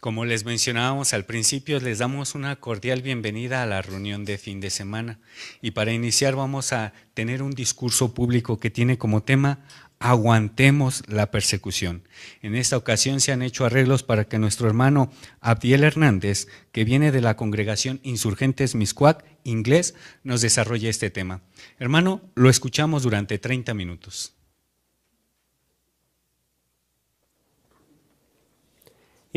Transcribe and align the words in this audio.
Como 0.00 0.24
les 0.24 0.44
mencionábamos 0.44 1.12
al 1.12 1.24
principio, 1.24 1.80
les 1.80 1.98
damos 1.98 2.36
una 2.36 2.54
cordial 2.54 3.02
bienvenida 3.02 3.64
a 3.64 3.66
la 3.66 3.82
reunión 3.82 4.24
de 4.24 4.38
fin 4.38 4.60
de 4.60 4.70
semana. 4.70 5.18
Y 5.60 5.72
para 5.72 5.92
iniciar 5.92 6.36
vamos 6.36 6.72
a 6.72 6.92
tener 7.14 7.42
un 7.42 7.50
discurso 7.50 8.14
público 8.14 8.60
que 8.60 8.70
tiene 8.70 8.96
como 8.96 9.24
tema 9.24 9.64
Aguantemos 9.98 11.02
la 11.08 11.32
persecución. 11.32 12.06
En 12.42 12.54
esta 12.54 12.76
ocasión 12.76 13.18
se 13.18 13.32
han 13.32 13.42
hecho 13.42 13.64
arreglos 13.64 14.04
para 14.04 14.26
que 14.28 14.38
nuestro 14.38 14.68
hermano 14.68 15.10
Abdiel 15.40 15.82
Hernández, 15.82 16.46
que 16.70 16.84
viene 16.84 17.10
de 17.10 17.20
la 17.20 17.34
congregación 17.34 17.98
Insurgentes 18.04 18.76
Miscuac, 18.76 19.24
inglés, 19.42 19.96
nos 20.22 20.40
desarrolle 20.40 20.88
este 20.88 21.10
tema. 21.10 21.42
Hermano, 21.80 22.22
lo 22.36 22.48
escuchamos 22.48 23.02
durante 23.02 23.40
30 23.40 23.74
minutos. 23.74 24.37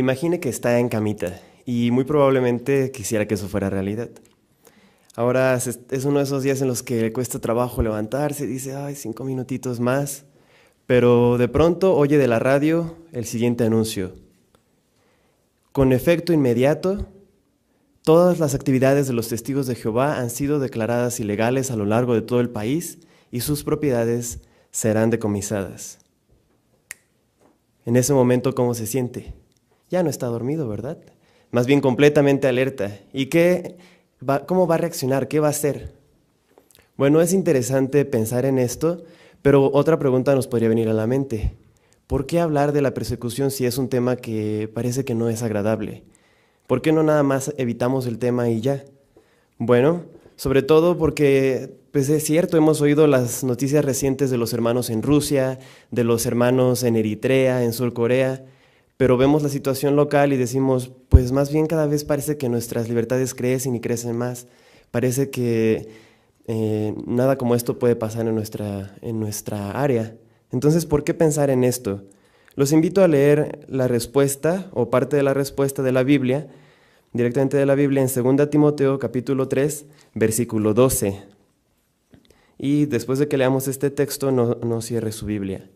Imagine 0.02 0.40
que 0.40 0.50
está 0.50 0.80
en 0.80 0.90
camita 0.90 1.40
y 1.64 1.92
muy 1.92 2.06
probablemente 2.06 2.90
quisiera 2.90 3.28
que 3.28 3.36
eso 3.36 3.48
fuera 3.48 3.70
realidad. 3.70 4.10
Ahora 5.16 5.54
es 5.54 6.06
uno 6.06 6.18
de 6.18 6.24
esos 6.24 6.42
días 6.42 6.60
en 6.64 6.70
los 6.70 6.82
que 6.82 7.04
le 7.04 7.14
cuesta 7.14 7.38
trabajo 7.38 7.84
levantarse, 7.84 8.48
dice, 8.48 8.74
ay, 8.74 8.96
cinco 8.96 9.26
minutitos 9.26 9.80
más, 9.80 10.26
pero 10.88 11.38
de 11.38 11.48
pronto 11.48 11.96
oye 11.96 12.18
de 12.18 12.28
la 12.28 12.40
radio 12.40 12.98
el 13.12 13.26
siguiente 13.26 13.64
anuncio. 13.64 14.16
Con 15.72 15.94
efecto 15.94 16.34
inmediato, 16.34 17.06
todas 18.02 18.40
las 18.40 18.56
actividades 18.56 19.06
de 19.06 19.14
los 19.14 19.28
testigos 19.28 19.68
de 19.68 19.76
Jehová 19.76 20.18
han 20.18 20.32
sido 20.32 20.60
declaradas 20.60 21.20
ilegales 21.20 21.70
a 21.70 21.76
lo 21.76 21.86
largo 21.86 22.16
de 22.16 22.24
todo 22.24 22.40
el 22.40 22.50
país 22.50 22.98
y 23.30 23.42
sus 23.42 23.64
propiedades 23.64 24.40
serán 24.72 25.12
decomisadas. 25.12 26.00
En 27.86 27.98
ese 27.98 28.16
momento, 28.16 28.56
¿cómo 28.56 28.74
se 28.74 28.88
siente? 28.88 29.40
Ya 29.92 30.02
no 30.02 30.10
está 30.10 30.28
dormido, 30.28 30.68
¿verdad? 30.68 30.98
Más 31.52 31.68
bien 31.68 31.82
completamente 31.82 32.48
alerta. 32.48 32.98
¿Y 33.12 33.26
qué 33.26 33.76
va, 34.28 34.46
cómo 34.46 34.66
va 34.66 34.76
a 34.76 34.78
reaccionar? 34.80 35.28
¿Qué 35.28 35.40
va 35.42 35.48
a 35.48 35.52
hacer? 35.52 35.92
Bueno, 36.96 37.22
es 37.22 37.34
interesante 37.34 38.06
pensar 38.06 38.46
en 38.46 38.58
esto, 38.58 39.04
pero 39.42 39.70
otra 39.74 40.00
pregunta 40.00 40.34
nos 40.34 40.48
podría 40.48 40.70
venir 40.70 40.88
a 40.88 40.94
la 40.94 41.08
mente. 41.08 41.56
¿Por 42.08 42.26
qué 42.26 42.40
hablar 42.40 42.72
de 42.72 42.82
la 42.82 42.94
persecución 42.94 43.52
si 43.52 43.66
es 43.66 43.78
un 43.78 43.90
tema 43.90 44.16
que 44.16 44.70
parece 44.74 45.04
que 45.04 45.14
no 45.14 45.30
es 45.30 45.44
agradable? 45.44 46.04
¿Por 46.68 46.82
qué 46.82 46.94
no 46.94 47.04
nada 47.04 47.24
más 47.24 47.54
evitamos 47.58 48.06
el 48.08 48.18
tema 48.18 48.50
y 48.50 48.62
ya? 48.62 48.86
Bueno, 49.58 50.04
sobre 50.38 50.64
todo 50.64 50.98
porque, 50.98 51.74
pues 51.92 52.08
es 52.08 52.24
cierto, 52.24 52.56
hemos 52.56 52.80
oído 52.80 53.08
las 53.08 53.44
noticias 53.44 53.84
recientes 53.84 54.30
de 54.30 54.38
los 54.38 54.54
hermanos 54.54 54.90
en 54.90 55.04
Rusia, 55.04 55.60
de 55.90 56.04
los 56.06 56.26
hermanos 56.26 56.84
en 56.84 56.96
Eritrea, 56.96 57.64
en 57.64 57.74
Sur 57.74 57.94
Corea, 57.94 58.46
pero 59.02 59.18
vemos 59.18 59.42
la 59.42 59.50
situación 59.50 59.96
local 59.96 60.32
y 60.32 60.38
decimos, 60.38 60.92
pues 61.10 61.32
más 61.32 61.52
bien 61.52 61.66
cada 61.66 61.88
vez 61.88 62.04
parece 62.04 62.38
que 62.38 62.50
nuestras 62.50 62.88
libertades 62.88 63.34
crecen 63.34 63.74
y 63.74 63.82
crecen 63.82 64.16
más. 64.16 64.46
Parece 64.92 65.32
que 65.32 65.90
eh, 66.46 66.94
nada 67.08 67.36
como 67.36 67.56
esto 67.56 67.80
puede 67.80 67.96
pasar 67.96 68.28
en 68.28 68.36
nuestra, 68.36 68.96
en 69.02 69.20
nuestra 69.20 69.72
área. 69.72 70.16
Entonces, 70.52 70.86
¿por 70.86 71.04
qué 71.04 71.16
pensar 71.16 71.50
en 71.50 71.64
esto? 71.64 72.04
Los 72.54 72.74
invito 72.74 73.04
a 73.04 73.08
leer 73.08 73.66
la 73.68 73.88
respuesta 73.88 74.70
o 74.72 74.92
parte 74.92 75.18
de 75.18 75.24
la 75.24 75.34
respuesta 75.34 75.82
de 75.82 75.94
la 75.94 76.04
Biblia, 76.04 76.48
directamente 77.12 77.58
de 77.58 77.66
la 77.66 77.74
Biblia 77.74 78.04
en 78.04 78.38
2 78.38 78.52
Timoteo 78.52 79.00
capítulo 79.00 79.48
3, 79.48 79.84
versículo 80.14 80.76
12. 80.76 81.24
Y 82.60 82.86
después 82.86 83.18
de 83.18 83.28
que 83.28 83.40
leamos 83.40 83.68
este 83.68 83.90
texto, 83.90 84.32
no, 84.32 84.60
no 84.64 84.80
cierre 84.80 85.12
su 85.12 85.26
Biblia. 85.26 85.72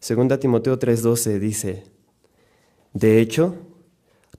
2 0.00 0.38
Timoteo 0.38 0.78
3:12 0.78 1.40
dice, 1.40 1.95
de 2.96 3.20
hecho, 3.20 3.54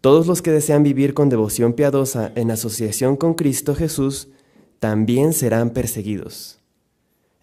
todos 0.01 0.25
los 0.25 0.41
que 0.41 0.49
desean 0.49 0.81
vivir 0.81 1.13
con 1.13 1.29
devoción 1.29 1.73
piadosa 1.73 2.31
en 2.33 2.49
asociación 2.49 3.15
con 3.15 3.35
Cristo 3.35 3.75
Jesús 3.75 4.29
también 4.79 5.33
serán 5.33 5.69
perseguidos. 5.69 6.57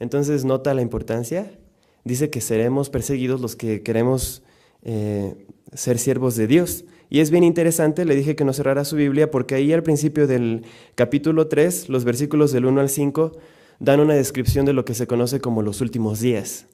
Entonces, 0.00 0.44
¿nota 0.44 0.74
la 0.74 0.82
importancia? 0.82 1.56
Dice 2.02 2.30
que 2.30 2.40
seremos 2.40 2.90
perseguidos 2.90 3.40
los 3.40 3.54
que 3.54 3.84
queremos 3.84 4.42
eh, 4.82 5.46
ser 5.72 6.00
siervos 6.00 6.34
de 6.34 6.48
Dios. 6.48 6.84
Y 7.08 7.20
es 7.20 7.30
bien 7.30 7.44
interesante, 7.44 8.04
le 8.04 8.16
dije 8.16 8.34
que 8.34 8.44
no 8.44 8.52
cerrara 8.52 8.84
su 8.84 8.96
Biblia 8.96 9.30
porque 9.30 9.54
ahí 9.54 9.72
al 9.72 9.84
principio 9.84 10.26
del 10.26 10.64
capítulo 10.96 11.46
3, 11.46 11.90
los 11.90 12.02
versículos 12.02 12.50
del 12.50 12.66
1 12.66 12.80
al 12.80 12.88
5, 12.88 13.30
dan 13.78 14.00
una 14.00 14.14
descripción 14.14 14.66
de 14.66 14.72
lo 14.72 14.84
que 14.84 14.94
se 14.94 15.06
conoce 15.06 15.38
como 15.38 15.62
los 15.62 15.80
últimos 15.80 16.18
días. 16.18 16.66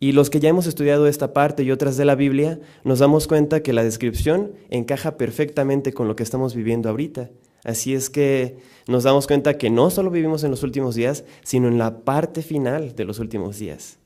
Y 0.00 0.12
los 0.12 0.28
que 0.28 0.40
ya 0.40 0.48
hemos 0.48 0.66
estudiado 0.66 1.06
esta 1.06 1.32
parte 1.32 1.62
y 1.62 1.70
otras 1.70 1.96
de 1.96 2.04
la 2.04 2.14
Biblia, 2.14 2.60
nos 2.82 2.98
damos 2.98 3.26
cuenta 3.26 3.62
que 3.62 3.72
la 3.72 3.84
descripción 3.84 4.52
encaja 4.70 5.16
perfectamente 5.16 5.92
con 5.92 6.08
lo 6.08 6.16
que 6.16 6.22
estamos 6.22 6.54
viviendo 6.54 6.88
ahorita. 6.88 7.30
Así 7.64 7.94
es 7.94 8.10
que 8.10 8.58
nos 8.86 9.04
damos 9.04 9.26
cuenta 9.26 9.56
que 9.56 9.70
no 9.70 9.88
solo 9.90 10.10
vivimos 10.10 10.44
en 10.44 10.50
los 10.50 10.62
últimos 10.62 10.94
días, 10.94 11.24
sino 11.42 11.68
en 11.68 11.78
la 11.78 12.00
parte 12.00 12.42
final 12.42 12.94
de 12.94 13.04
los 13.04 13.18
últimos 13.18 13.58
días. 13.58 13.98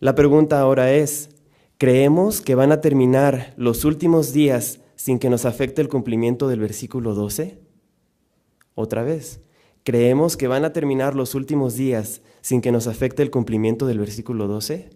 La 0.00 0.14
pregunta 0.14 0.60
ahora 0.60 0.92
es, 0.92 1.30
¿creemos 1.78 2.42
que 2.42 2.54
van 2.54 2.72
a 2.72 2.82
terminar 2.82 3.54
los 3.56 3.86
últimos 3.86 4.34
días 4.34 4.80
sin 4.96 5.18
que 5.18 5.30
nos 5.30 5.46
afecte 5.46 5.80
el 5.80 5.88
cumplimiento 5.88 6.48
del 6.48 6.60
versículo 6.60 7.14
12? 7.14 7.58
Otra 8.74 9.02
vez, 9.02 9.40
¿creemos 9.84 10.36
que 10.36 10.48
van 10.48 10.64
a 10.64 10.72
terminar 10.72 11.14
los 11.14 11.34
últimos 11.34 11.76
días 11.76 12.22
sin 12.40 12.60
que 12.60 12.72
nos 12.72 12.86
afecte 12.86 13.22
el 13.22 13.30
cumplimiento 13.30 13.86
del 13.86 14.00
versículo 14.00 14.48
12? 14.48 14.90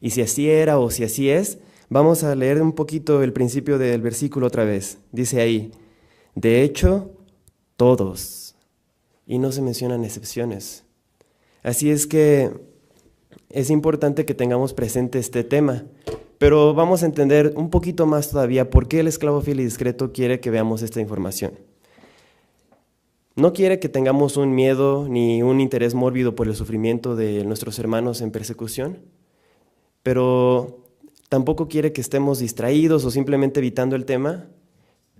Y 0.00 0.10
si 0.10 0.20
así 0.20 0.50
era 0.50 0.78
o 0.78 0.90
si 0.90 1.04
así 1.04 1.30
es, 1.30 1.58
vamos 1.88 2.24
a 2.24 2.34
leer 2.34 2.60
un 2.60 2.72
poquito 2.72 3.22
el 3.22 3.32
principio 3.32 3.78
del 3.78 4.02
versículo 4.02 4.46
otra 4.46 4.64
vez. 4.64 4.98
Dice 5.12 5.40
ahí, 5.40 5.72
de 6.34 6.62
hecho, 6.62 7.12
todos. 7.76 8.56
Y 9.26 9.38
no 9.38 9.52
se 9.52 9.62
mencionan 9.62 10.04
excepciones. 10.04 10.84
Así 11.62 11.90
es 11.90 12.06
que 12.06 12.50
es 13.50 13.70
importante 13.70 14.24
que 14.24 14.34
tengamos 14.34 14.74
presente 14.74 15.18
este 15.18 15.44
tema, 15.44 15.84
pero 16.38 16.74
vamos 16.74 17.02
a 17.02 17.06
entender 17.06 17.54
un 17.56 17.70
poquito 17.70 18.06
más 18.06 18.30
todavía 18.30 18.70
por 18.70 18.86
qué 18.86 19.00
el 19.00 19.08
esclavo 19.08 19.40
fiel 19.40 19.60
y 19.60 19.64
discreto 19.64 20.12
quiere 20.12 20.40
que 20.40 20.50
veamos 20.50 20.82
esta 20.82 21.00
información. 21.00 21.52
No 23.36 23.52
quiere 23.52 23.78
que 23.78 23.90
tengamos 23.90 24.38
un 24.38 24.54
miedo 24.54 25.06
ni 25.10 25.42
un 25.42 25.60
interés 25.60 25.92
mórbido 25.92 26.34
por 26.34 26.48
el 26.48 26.56
sufrimiento 26.56 27.16
de 27.16 27.44
nuestros 27.44 27.78
hermanos 27.78 28.22
en 28.22 28.30
persecución, 28.30 29.02
pero 30.02 30.86
tampoco 31.28 31.68
quiere 31.68 31.92
que 31.92 32.00
estemos 32.00 32.38
distraídos 32.38 33.04
o 33.04 33.10
simplemente 33.10 33.60
evitando 33.60 33.94
el 33.94 34.06
tema, 34.06 34.46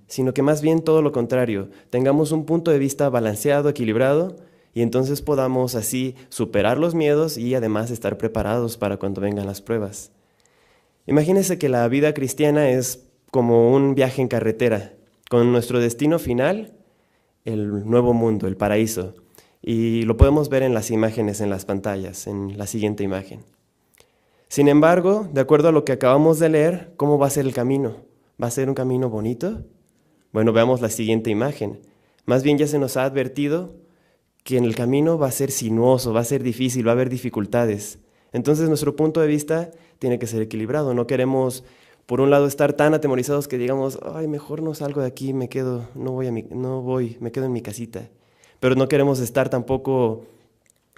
sino 0.06 0.32
que 0.32 0.40
más 0.40 0.62
bien 0.62 0.80
todo 0.80 1.02
lo 1.02 1.12
contrario, 1.12 1.68
tengamos 1.90 2.32
un 2.32 2.46
punto 2.46 2.70
de 2.70 2.78
vista 2.78 3.10
balanceado, 3.10 3.68
equilibrado, 3.68 4.36
y 4.72 4.80
entonces 4.80 5.20
podamos 5.20 5.74
así 5.74 6.14
superar 6.30 6.78
los 6.78 6.94
miedos 6.94 7.36
y 7.36 7.54
además 7.54 7.90
estar 7.90 8.16
preparados 8.16 8.78
para 8.78 8.96
cuando 8.96 9.20
vengan 9.20 9.46
las 9.46 9.60
pruebas. 9.60 10.10
Imagínense 11.06 11.58
que 11.58 11.68
la 11.68 11.86
vida 11.88 12.14
cristiana 12.14 12.70
es 12.70 13.06
como 13.30 13.74
un 13.74 13.94
viaje 13.94 14.22
en 14.22 14.28
carretera, 14.28 14.94
con 15.28 15.52
nuestro 15.52 15.80
destino 15.80 16.18
final 16.18 16.72
el 17.46 17.88
nuevo 17.88 18.12
mundo, 18.12 18.46
el 18.46 18.56
paraíso. 18.56 19.14
Y 19.62 20.02
lo 20.02 20.16
podemos 20.16 20.50
ver 20.50 20.62
en 20.62 20.74
las 20.74 20.90
imágenes, 20.90 21.40
en 21.40 21.48
las 21.48 21.64
pantallas, 21.64 22.26
en 22.26 22.58
la 22.58 22.66
siguiente 22.66 23.02
imagen. 23.02 23.40
Sin 24.48 24.68
embargo, 24.68 25.28
de 25.32 25.40
acuerdo 25.40 25.68
a 25.68 25.72
lo 25.72 25.84
que 25.84 25.92
acabamos 25.92 26.38
de 26.38 26.50
leer, 26.50 26.92
¿cómo 26.96 27.18
va 27.18 27.26
a 27.26 27.30
ser 27.30 27.46
el 27.46 27.54
camino? 27.54 27.96
¿Va 28.40 28.48
a 28.48 28.50
ser 28.50 28.68
un 28.68 28.74
camino 28.74 29.08
bonito? 29.08 29.64
Bueno, 30.32 30.52
veamos 30.52 30.80
la 30.80 30.90
siguiente 30.90 31.30
imagen. 31.30 31.80
Más 32.26 32.42
bien 32.42 32.58
ya 32.58 32.66
se 32.66 32.78
nos 32.78 32.96
ha 32.96 33.04
advertido 33.04 33.74
que 34.44 34.56
en 34.56 34.64
el 34.64 34.74
camino 34.74 35.18
va 35.18 35.28
a 35.28 35.32
ser 35.32 35.50
sinuoso, 35.50 36.12
va 36.12 36.20
a 36.20 36.24
ser 36.24 36.42
difícil, 36.42 36.86
va 36.86 36.92
a 36.92 36.94
haber 36.94 37.08
dificultades. 37.08 37.98
Entonces 38.32 38.68
nuestro 38.68 38.94
punto 38.94 39.20
de 39.20 39.26
vista 39.26 39.70
tiene 39.98 40.18
que 40.18 40.26
ser 40.26 40.42
equilibrado. 40.42 40.94
No 40.94 41.06
queremos 41.06 41.64
por 42.06 42.20
un 42.20 42.30
lado 42.30 42.46
estar 42.46 42.72
tan 42.72 42.94
atemorizados 42.94 43.48
que 43.48 43.58
digamos, 43.58 43.98
ay, 44.14 44.28
mejor 44.28 44.62
no 44.62 44.74
salgo 44.74 45.00
de 45.00 45.08
aquí, 45.08 45.32
me 45.32 45.48
quedo, 45.48 45.88
no 45.94 46.12
voy, 46.12 46.28
a 46.28 46.32
mi, 46.32 46.44
no 46.50 46.80
voy, 46.80 47.16
me 47.20 47.32
quedo 47.32 47.46
en 47.46 47.52
mi 47.52 47.62
casita. 47.62 48.08
Pero 48.60 48.76
no 48.76 48.88
queremos 48.88 49.18
estar 49.18 49.48
tampoco 49.48 50.24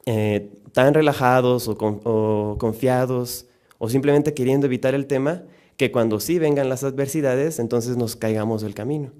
eh, 0.07 0.53
tan 0.73 0.95
relajados 0.95 1.67
o, 1.67 1.73
o 1.73 2.57
confiados 2.59 3.47
o 3.79 3.89
simplemente 3.89 4.35
queriendo 4.35 4.67
evitar 4.67 4.95
el 4.95 5.07
tema 5.07 5.45
que 5.79 5.91
cuando 5.91 6.21
sí 6.21 6.39
vengan 6.39 6.69
las 6.69 6.85
adversidades, 6.85 7.59
entonces 7.59 7.97
nos 7.97 8.17
caigamos 8.17 8.63
del 8.63 8.75
camino. 8.75 9.13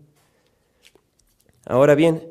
Ahora 1.65 1.95
bien, 1.95 2.23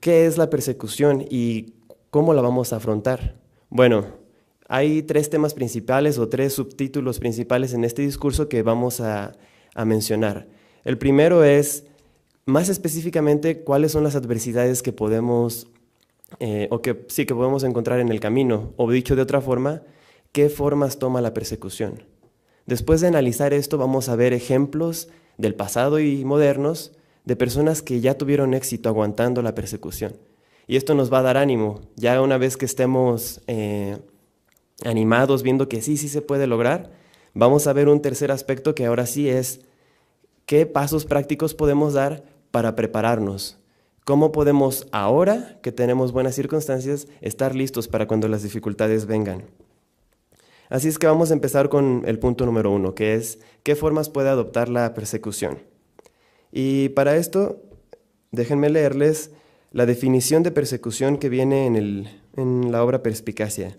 ¿qué 0.00 0.26
es 0.26 0.38
la 0.38 0.48
persecución 0.48 1.26
y 1.28 1.74
cómo 2.10 2.32
la 2.32 2.42
vamos 2.42 2.72
a 2.72 2.76
afrontar? 2.76 3.36
Bueno, 3.70 4.06
hay 4.72 5.02
tres 5.02 5.28
temas 5.28 5.52
principales 5.52 6.16
o 6.16 6.30
tres 6.30 6.54
subtítulos 6.54 7.18
principales 7.18 7.74
en 7.74 7.84
este 7.84 8.00
discurso 8.00 8.48
que 8.48 8.62
vamos 8.62 9.02
a, 9.02 9.36
mencionar. 9.84 10.48
El 10.82 10.96
primero 10.96 11.44
es, 11.44 11.84
más 12.46 12.70
específicamente, 12.70 13.64
cuáles 13.64 13.92
son 13.92 14.02
las 14.02 14.16
adversidades 14.16 14.80
que 14.82 14.94
podemos, 14.94 15.66
eh, 16.40 16.68
o 16.70 16.80
que 16.80 17.04
sí 17.08 17.26
que 17.26 17.34
podemos 17.34 17.64
encontrar 17.64 18.00
en 18.00 18.08
el 18.08 18.18
camino, 18.18 18.72
o 18.78 18.90
dicho 18.90 19.14
de 19.14 19.20
otra 19.20 19.42
forma, 19.42 19.82
qué 20.32 20.48
formas 20.48 20.98
toma 20.98 21.20
la 21.20 21.34
persecución. 21.34 22.04
Después 22.64 23.02
de 23.02 23.08
analizar 23.08 23.52
esto, 23.52 23.76
vamos 23.76 24.08
a 24.08 24.16
ver 24.16 24.32
ejemplos 24.32 25.10
del 25.36 25.54
pasado 25.54 26.00
y 26.00 26.24
modernos 26.24 26.92
de 27.26 27.36
personas 27.36 27.82
que 27.82 28.00
ya 28.00 28.16
tuvieron 28.16 28.54
éxito 28.54 28.88
aguantando 28.88 29.42
la 29.42 29.54
persecución. 29.54 30.16
Y 30.66 30.76
esto 30.76 30.94
nos 30.94 31.12
va 31.12 31.18
a 31.18 31.22
dar 31.22 31.36
ánimo, 31.36 31.82
ya 31.96 32.22
una 32.22 32.38
vez 32.38 32.56
que 32.56 32.64
estemos 32.64 33.42
eh, 33.48 33.98
animados 34.84 35.42
viendo 35.42 35.68
que 35.68 35.82
sí, 35.82 35.96
sí 35.96 36.08
se 36.08 36.22
puede 36.22 36.46
lograr, 36.46 36.90
vamos 37.34 37.66
a 37.66 37.72
ver 37.72 37.88
un 37.88 38.02
tercer 38.02 38.30
aspecto 38.30 38.74
que 38.74 38.86
ahora 38.86 39.06
sí 39.06 39.28
es 39.28 39.60
qué 40.46 40.66
pasos 40.66 41.04
prácticos 41.04 41.54
podemos 41.54 41.94
dar 41.94 42.24
para 42.50 42.76
prepararnos. 42.76 43.58
¿Cómo 44.04 44.32
podemos 44.32 44.88
ahora 44.90 45.60
que 45.62 45.70
tenemos 45.70 46.12
buenas 46.12 46.34
circunstancias 46.34 47.06
estar 47.20 47.54
listos 47.54 47.86
para 47.86 48.06
cuando 48.08 48.26
las 48.26 48.42
dificultades 48.42 49.06
vengan? 49.06 49.44
Así 50.68 50.88
es 50.88 50.98
que 50.98 51.06
vamos 51.06 51.30
a 51.30 51.34
empezar 51.34 51.68
con 51.68 52.02
el 52.06 52.18
punto 52.18 52.44
número 52.46 52.70
uno, 52.70 52.94
que 52.94 53.14
es 53.14 53.38
qué 53.62 53.76
formas 53.76 54.08
puede 54.08 54.28
adoptar 54.28 54.68
la 54.68 54.94
persecución. 54.94 55.58
Y 56.50 56.88
para 56.90 57.16
esto, 57.16 57.62
déjenme 58.32 58.70
leerles 58.70 59.30
la 59.70 59.86
definición 59.86 60.42
de 60.42 60.50
persecución 60.50 61.18
que 61.18 61.28
viene 61.28 61.66
en, 61.66 62.08
en 62.36 62.72
la 62.72 62.82
obra 62.82 63.02
Perspicacia. 63.02 63.76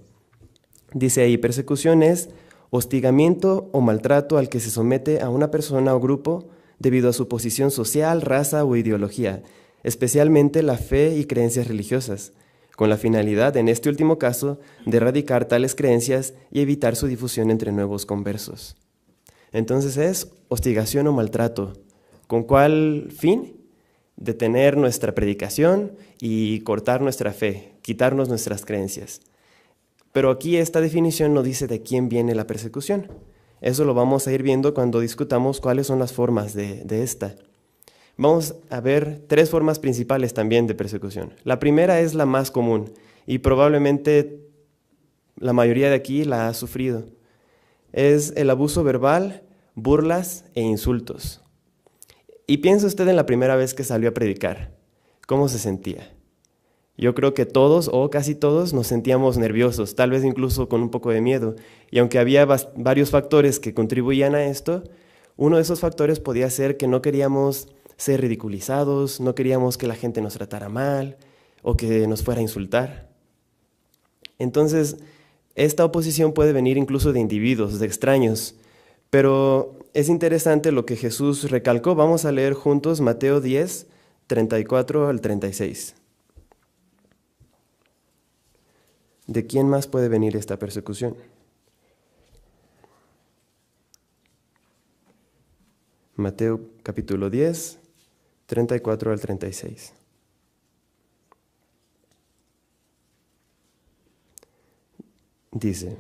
Dice 0.94 1.22
ahí, 1.22 1.38
persecución 1.38 2.04
es 2.04 2.30
hostigamiento 2.70 3.70
o 3.72 3.82
maltrato 3.82 4.38
al 4.38 4.50
que 4.50 4.60
se 4.60 4.70
somete 4.70 5.22
a 5.22 5.30
una 5.30 5.52
persona 5.52 5.96
o 5.96 6.00
grupo 6.00 6.50
debido 6.80 7.10
a 7.10 7.14
su 7.14 7.28
posición 7.28 7.72
social, 7.72 8.22
raza 8.22 8.66
o 8.66 8.76
ideología, 8.76 9.44
especialmente 9.84 10.64
la 10.64 10.78
fe 10.78 11.16
y 11.18 11.26
creencias 11.26 11.68
religiosas, 11.68 12.34
con 12.76 12.90
la 12.90 12.98
finalidad, 12.98 13.56
en 13.58 13.70
este 13.70 13.90
último 13.90 14.18
caso, 14.18 14.60
de 14.86 14.98
erradicar 14.98 15.46
tales 15.46 15.76
creencias 15.76 16.34
y 16.52 16.62
evitar 16.62 16.96
su 16.96 17.08
difusión 17.08 17.52
entre 17.52 17.72
nuevos 17.72 18.06
conversos. 18.06 18.76
Entonces 19.52 19.98
es 19.98 20.32
hostigación 20.48 21.08
o 21.08 21.14
maltrato. 21.14 21.74
¿Con 22.28 22.44
cuál 22.44 23.10
fin? 23.16 23.58
Detener 24.16 24.78
nuestra 24.78 25.14
predicación 25.14 25.96
y 26.20 26.62
cortar 26.62 27.02
nuestra 27.02 27.32
fe, 27.32 27.74
quitarnos 27.84 28.30
nuestras 28.30 28.66
creencias. 28.66 29.22
Pero 30.14 30.30
aquí 30.30 30.58
esta 30.58 30.80
definición 30.80 31.34
no 31.34 31.44
dice 31.44 31.68
de 31.68 31.82
quién 31.82 32.08
viene 32.08 32.36
la 32.36 32.48
persecución. 32.48 33.12
Eso 33.62 33.84
lo 33.84 33.94
vamos 33.94 34.28
a 34.28 34.32
ir 34.32 34.44
viendo 34.44 34.74
cuando 34.74 35.00
discutamos 35.00 35.60
cuáles 35.60 35.88
son 35.88 35.98
las 35.98 36.14
formas 36.14 36.54
de, 36.54 36.86
esta. 37.04 37.36
Vamos 38.16 38.56
a 38.70 38.80
ver 38.80 39.24
tres 39.28 39.50
formas 39.50 39.80
principales 39.80 40.36
también 40.36 40.68
de 40.68 40.76
persecución. 40.76 41.34
La 41.44 41.60
primera 41.60 42.00
es 42.00 42.14
la 42.14 42.28
más 42.28 42.52
común 42.52 42.94
y 43.26 43.40
probablemente 43.40 44.40
la 45.38 45.52
mayoría 45.52 45.90
de 45.90 45.96
aquí 45.96 46.26
la 46.26 46.48
ha 46.48 46.54
sufrido. 46.54 47.06
Es 47.92 48.34
el 48.36 48.52
abuso 48.52 48.84
verbal, 48.84 49.42
burlas 49.74 50.46
e 50.54 50.62
insultos. 50.62 51.42
Y 52.46 52.58
piensa 52.58 52.86
usted 52.86 53.08
en 53.08 53.16
la 53.16 53.26
primera 53.26 53.56
vez 53.56 53.74
que 53.74 53.84
salió 53.84 54.10
a 54.10 54.14
predicar. 54.14 54.76
¿Cómo 55.26 55.50
se 55.50 55.58
sentía? 55.58 56.13
Yo 56.96 57.16
creo 57.16 57.34
que 57.34 57.46
todos 57.46 57.90
o 57.92 58.10
casi 58.10 58.36
todos 58.36 58.74
nos 58.74 58.88
sentíamos 58.88 59.38
nerviosos, 59.38 59.96
tal 59.96 60.12
vez 60.12 60.24
incluso 60.24 60.70
con 60.70 60.82
un 60.82 60.90
poco 60.90 61.10
de 61.10 61.22
miedo. 61.22 61.56
Y 61.90 62.00
aunque 62.00 62.20
había 62.20 62.46
varios 62.46 63.10
factores 63.10 63.60
que 63.60 63.74
contribuían 63.74 64.36
a 64.36 64.46
esto, 64.46 64.84
uno 65.36 65.56
de 65.56 65.64
esos 65.64 65.80
factores 65.80 66.20
podía 66.20 66.50
ser 66.50 66.78
que 66.78 66.88
no 66.88 67.02
queríamos 67.02 67.68
ser 67.98 68.22
ridiculizados, 68.22 69.20
no 69.20 69.34
queríamos 69.34 69.78
que 69.78 69.88
la 69.88 69.96
gente 69.96 70.22
nos 70.22 70.36
tratara 70.36 70.70
mal 70.70 71.18
o 71.64 71.76
que 71.76 72.08
nos 72.08 72.24
fuera 72.24 72.40
a 72.40 72.44
insultar. 72.44 73.10
Entonces, 74.38 74.98
esta 75.56 75.86
oposición 75.86 76.34
puede 76.34 76.54
venir 76.54 76.78
incluso 76.78 77.12
de 77.12 77.20
individuos, 77.20 77.80
de 77.80 77.88
extraños, 77.88 78.56
pero 79.10 79.80
es 79.94 80.10
interesante 80.10 80.72
lo 80.72 80.86
que 80.86 80.96
Jesús 80.96 81.50
recalcó. 81.50 81.96
Vamos 81.96 82.26
a 82.26 82.32
leer 82.32 82.54
juntos 82.54 83.02
Mateo 83.02 83.42
10, 83.42 83.88
34 84.28 85.08
al 85.08 85.22
36. 85.22 85.96
¿De 89.28 89.48
quién 89.48 89.70
más 89.70 89.88
puede 89.88 90.10
venir 90.10 90.36
esta 90.36 90.60
persecución? 90.60 91.16
Mateo 96.16 96.70
capítulo 96.84 97.30
10, 97.30 97.80
34 98.46 99.12
al 99.12 99.20
36. 99.20 99.94
Dice, 105.52 105.98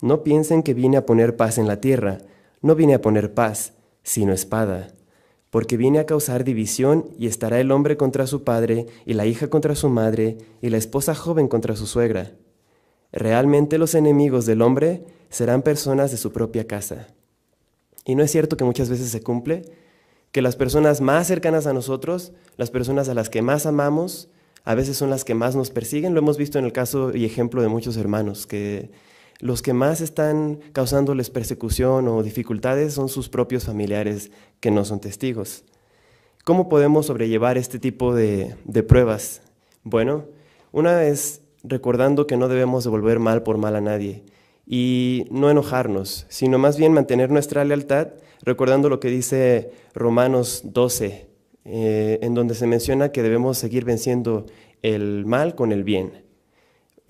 no 0.00 0.22
piensen 0.22 0.62
que 0.62 0.72
vine 0.72 0.96
a 0.96 1.04
poner 1.04 1.36
paz 1.36 1.58
en 1.58 1.66
la 1.66 1.80
tierra, 1.80 2.18
no 2.62 2.74
vine 2.74 2.94
a 2.94 3.02
poner 3.02 3.34
paz, 3.34 3.74
sino 4.02 4.32
espada 4.32 4.94
porque 5.50 5.76
viene 5.76 5.98
a 5.98 6.06
causar 6.06 6.44
división 6.44 7.06
y 7.18 7.26
estará 7.26 7.60
el 7.60 7.72
hombre 7.72 7.96
contra 7.96 8.26
su 8.26 8.44
padre, 8.44 8.86
y 9.04 9.14
la 9.14 9.26
hija 9.26 9.48
contra 9.48 9.74
su 9.74 9.88
madre, 9.88 10.38
y 10.62 10.70
la 10.70 10.78
esposa 10.78 11.14
joven 11.14 11.48
contra 11.48 11.76
su 11.76 11.86
suegra. 11.86 12.32
Realmente 13.12 13.76
los 13.78 13.94
enemigos 13.94 14.46
del 14.46 14.62
hombre 14.62 15.04
serán 15.28 15.62
personas 15.62 16.12
de 16.12 16.16
su 16.16 16.32
propia 16.32 16.66
casa. 16.66 17.08
Y 18.04 18.14
no 18.14 18.22
es 18.22 18.30
cierto 18.30 18.56
que 18.56 18.64
muchas 18.64 18.88
veces 18.88 19.10
se 19.10 19.22
cumple, 19.22 19.62
que 20.32 20.42
las 20.42 20.54
personas 20.54 21.00
más 21.00 21.26
cercanas 21.26 21.66
a 21.66 21.72
nosotros, 21.72 22.32
las 22.56 22.70
personas 22.70 23.08
a 23.08 23.14
las 23.14 23.28
que 23.28 23.42
más 23.42 23.66
amamos, 23.66 24.30
a 24.64 24.74
veces 24.74 24.96
son 24.96 25.10
las 25.10 25.24
que 25.24 25.34
más 25.34 25.56
nos 25.56 25.70
persiguen. 25.70 26.14
Lo 26.14 26.20
hemos 26.20 26.38
visto 26.38 26.58
en 26.58 26.64
el 26.64 26.72
caso 26.72 27.14
y 27.14 27.24
ejemplo 27.24 27.62
de 27.62 27.68
muchos 27.68 27.96
hermanos, 27.96 28.46
que 28.46 28.90
los 29.40 29.62
que 29.62 29.72
más 29.72 30.00
están 30.00 30.60
causándoles 30.72 31.30
persecución 31.30 32.08
o 32.08 32.22
dificultades 32.22 32.94
son 32.94 33.08
sus 33.08 33.28
propios 33.28 33.64
familiares 33.64 34.30
que 34.60 34.70
no 34.70 34.84
son 34.84 35.00
testigos. 35.00 35.64
¿Cómo 36.44 36.68
podemos 36.68 37.06
sobrellevar 37.06 37.58
este 37.58 37.78
tipo 37.78 38.14
de, 38.14 38.56
pruebas? 38.86 39.42
Bueno, 39.82 40.26
una 40.72 41.04
es 41.04 41.42
recordando 41.62 42.26
que 42.26 42.36
no 42.36 42.48
debemos 42.48 42.84
devolver 42.84 43.18
mal 43.18 43.42
por 43.42 43.58
mal 43.58 43.76
a 43.76 43.80
nadie 43.80 44.24
y 44.66 45.26
no 45.30 45.50
enojarnos, 45.50 46.26
sino 46.28 46.58
más 46.58 46.76
bien 46.76 46.92
mantener 46.92 47.30
nuestra 47.30 47.64
lealtad, 47.64 48.08
recordando 48.42 48.88
lo 48.88 49.00
que 49.00 49.08
dice 49.08 49.70
Romanos 49.94 50.62
12, 50.64 51.28
eh, 51.64 52.18
en 52.22 52.34
donde 52.34 52.54
se 52.54 52.66
menciona 52.66 53.12
que 53.12 53.22
debemos 53.22 53.58
seguir 53.58 53.84
venciendo 53.84 54.46
el 54.82 55.26
mal 55.26 55.54
con 55.54 55.72
el 55.72 55.84
bien. 55.84 56.29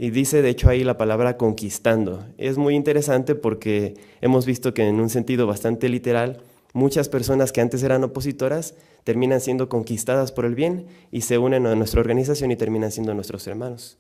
Y 0.03 0.09
dice, 0.09 0.41
de 0.41 0.49
hecho, 0.49 0.71
ahí 0.71 0.83
la 0.83 0.97
palabra 0.97 1.37
conquistando. 1.37 2.25
Es 2.39 2.57
muy 2.57 2.75
interesante 2.75 3.35
porque 3.35 3.99
hemos 4.23 4.47
visto 4.47 4.73
que 4.73 4.89
en 4.89 4.99
un 4.99 5.11
sentido 5.11 5.47
bastante 5.47 5.91
literal, 5.91 6.41
muchas 6.73 7.11
personas 7.11 7.53
que 7.53 7.61
antes 7.61 7.83
eran 7.83 8.03
opositoras 8.03 8.75
terminan 9.05 9.43
siendo 9.43 9.69
conquistadas 9.69 10.33
por 10.33 10.47
el 10.47 10.55
bien 10.55 10.87
y 11.11 11.21
se 11.21 11.37
unen 11.37 11.67
a 11.67 11.75
nuestra 11.75 12.01
organización 12.01 12.51
y 12.51 12.57
terminan 12.57 12.91
siendo 12.91 13.13
nuestros 13.13 13.47
hermanos. 13.47 13.99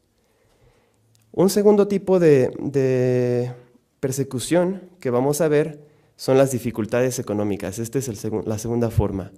Un 1.33 1.51
segundo 1.51 1.87
tipo 1.87 2.19
de, 2.19 3.53
persecución 4.01 4.81
que 5.01 5.11
vamos 5.11 5.43
a 5.43 5.49
ver 5.49 5.85
son 6.17 6.39
las 6.39 6.51
dificultades 6.51 7.19
económicas. 7.19 7.79
Esta 7.79 7.99
es 7.99 8.25
la 8.47 8.57
segunda 8.57 8.89
forma. 8.89 9.33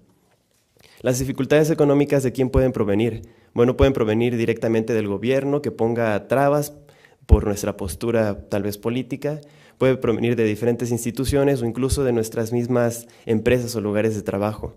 Las 1.02 1.18
dificultades 1.18 1.68
económicas 1.71 2.23
de 2.23 2.30
quién 2.30 2.49
pueden 2.49 2.71
provenir? 2.71 3.23
Bueno, 3.54 3.76
pueden 3.76 3.92
provenir 3.92 4.37
directamente 4.37 4.94
del 4.94 5.09
gobierno 5.09 5.61
que 5.61 5.73
ponga 5.73 6.28
trabas 6.28 6.75
por 7.26 7.44
nuestra 7.44 7.76
postura 7.76 8.49
tal 8.49 8.62
vez 8.62 8.78
política, 8.78 9.40
puede 9.78 9.97
provenir 9.97 10.37
de 10.37 10.44
diferentes 10.44 10.92
instituciones 10.92 11.61
o 11.61 11.66
incluso 11.66 12.04
de 12.04 12.12
nuestras 12.12 12.52
mismas 12.52 13.09
empresas 13.26 13.75
o 13.75 13.80
lugares 13.80 14.14
de 14.14 14.23
trabajo. 14.23 14.76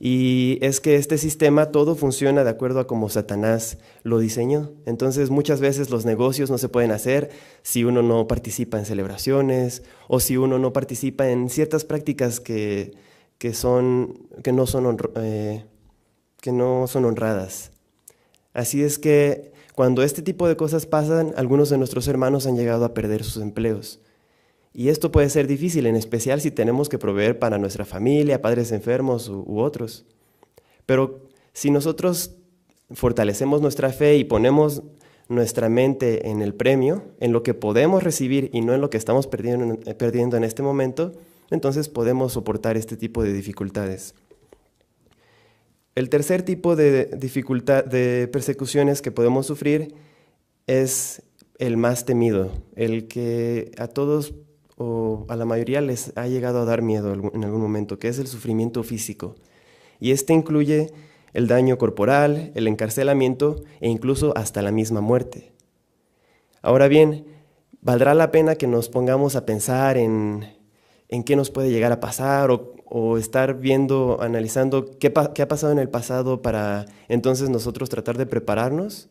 Y 0.00 0.58
es 0.60 0.80
que 0.80 0.96
este 0.96 1.18
sistema 1.18 1.70
todo 1.70 1.94
funciona 1.94 2.42
de 2.42 2.50
acuerdo 2.50 2.80
a 2.80 2.88
como 2.88 3.08
Satanás 3.08 3.78
lo 4.02 4.18
diseñó. 4.18 4.72
Entonces 4.86 5.30
muchas 5.30 5.60
veces 5.60 5.88
los 5.88 6.04
negocios 6.04 6.50
no 6.50 6.58
se 6.58 6.68
pueden 6.68 6.90
hacer 6.90 7.30
si 7.62 7.84
uno 7.84 8.02
no 8.02 8.26
participa 8.26 8.80
en 8.80 8.86
celebraciones 8.86 9.84
o 10.08 10.18
si 10.18 10.36
uno 10.36 10.58
no 10.58 10.72
participa 10.72 11.28
en 11.28 11.48
ciertas 11.48 11.84
prácticas 11.84 12.40
que 12.40 12.92
que, 13.38 13.54
son, 13.54 14.28
que, 14.42 14.52
no 14.52 14.66
son 14.66 14.96
eh, 15.16 15.64
que 16.40 16.52
no 16.52 16.86
son 16.86 17.04
honradas. 17.04 17.72
Así 18.52 18.82
es 18.82 18.98
que 18.98 19.52
cuando 19.74 20.02
este 20.02 20.22
tipo 20.22 20.46
de 20.46 20.56
cosas 20.56 20.86
pasan, 20.86 21.34
algunos 21.36 21.70
de 21.70 21.78
nuestros 21.78 22.06
hermanos 22.06 22.46
han 22.46 22.56
llegado 22.56 22.84
a 22.84 22.94
perder 22.94 23.24
sus 23.24 23.42
empleos. 23.42 24.00
Y 24.72 24.88
esto 24.88 25.12
puede 25.12 25.30
ser 25.30 25.46
difícil, 25.46 25.86
en 25.86 25.96
especial 25.96 26.40
si 26.40 26.50
tenemos 26.50 26.88
que 26.88 26.98
proveer 26.98 27.38
para 27.38 27.58
nuestra 27.58 27.84
familia, 27.84 28.42
padres 28.42 28.72
enfermos 28.72 29.28
u, 29.28 29.44
u 29.46 29.60
otros. 29.60 30.04
Pero 30.86 31.28
si 31.52 31.70
nosotros 31.70 32.36
fortalecemos 32.90 33.60
nuestra 33.60 33.90
fe 33.90 34.16
y 34.16 34.24
ponemos 34.24 34.82
nuestra 35.28 35.68
mente 35.68 36.28
en 36.28 36.42
el 36.42 36.54
premio, 36.54 37.02
en 37.20 37.32
lo 37.32 37.42
que 37.42 37.54
podemos 37.54 38.02
recibir 38.02 38.50
y 38.52 38.60
no 38.60 38.74
en 38.74 38.80
lo 38.80 38.90
que 38.90 38.98
estamos 38.98 39.26
perdiendo, 39.26 39.78
perdiendo 39.96 40.36
en 40.36 40.44
este 40.44 40.62
momento, 40.62 41.12
entonces 41.50 41.88
podemos 41.88 42.32
soportar 42.32 42.76
este 42.76 42.96
tipo 42.96 43.22
de 43.22 43.32
dificultades. 43.32 44.14
El 45.94 46.08
tercer 46.08 46.42
tipo 46.42 46.74
de 46.74 47.06
dificultad 47.16 47.84
de 47.84 48.28
persecuciones 48.28 49.00
que 49.00 49.12
podemos 49.12 49.46
sufrir 49.46 49.94
es 50.66 51.22
el 51.58 51.76
más 51.76 52.04
temido, 52.04 52.50
el 52.74 53.06
que 53.06 53.70
a 53.78 53.86
todos 53.86 54.34
o 54.76 55.24
a 55.28 55.36
la 55.36 55.44
mayoría 55.44 55.80
les 55.80 56.12
ha 56.16 56.26
llegado 56.26 56.60
a 56.60 56.64
dar 56.64 56.82
miedo 56.82 57.12
en 57.12 57.44
algún 57.44 57.60
momento, 57.60 57.98
que 57.98 58.08
es 58.08 58.18
el 58.18 58.26
sufrimiento 58.26 58.82
físico. 58.82 59.36
Y 60.00 60.10
este 60.10 60.32
incluye 60.32 60.92
el 61.32 61.46
daño 61.46 61.78
corporal, 61.78 62.50
el 62.54 62.66
encarcelamiento 62.66 63.62
e 63.80 63.88
incluso 63.88 64.36
hasta 64.36 64.62
la 64.62 64.72
misma 64.72 65.00
muerte. 65.00 65.52
Ahora 66.60 66.88
bien, 66.88 67.26
valdrá 67.82 68.14
la 68.14 68.32
pena 68.32 68.56
que 68.56 68.66
nos 68.66 68.88
pongamos 68.88 69.36
a 69.36 69.46
pensar 69.46 69.96
en, 69.96 70.53
en 71.14 71.22
qué 71.22 71.36
nos 71.36 71.50
puede 71.50 71.70
llegar 71.70 71.92
a 71.92 72.00
pasar 72.00 72.50
o, 72.50 73.18
estar 73.18 73.58
viendo, 73.58 74.18
analizando 74.20 74.98
qué, 74.98 75.08
ha 75.08 75.48
pasado 75.48 75.72
en 75.72 75.78
el 75.78 75.88
pasado 75.88 76.42
para 76.42 76.86
entonces 77.08 77.50
nosotros 77.50 77.88
tratar 77.88 78.18
de 78.18 78.26
prepararnos. 78.26 79.08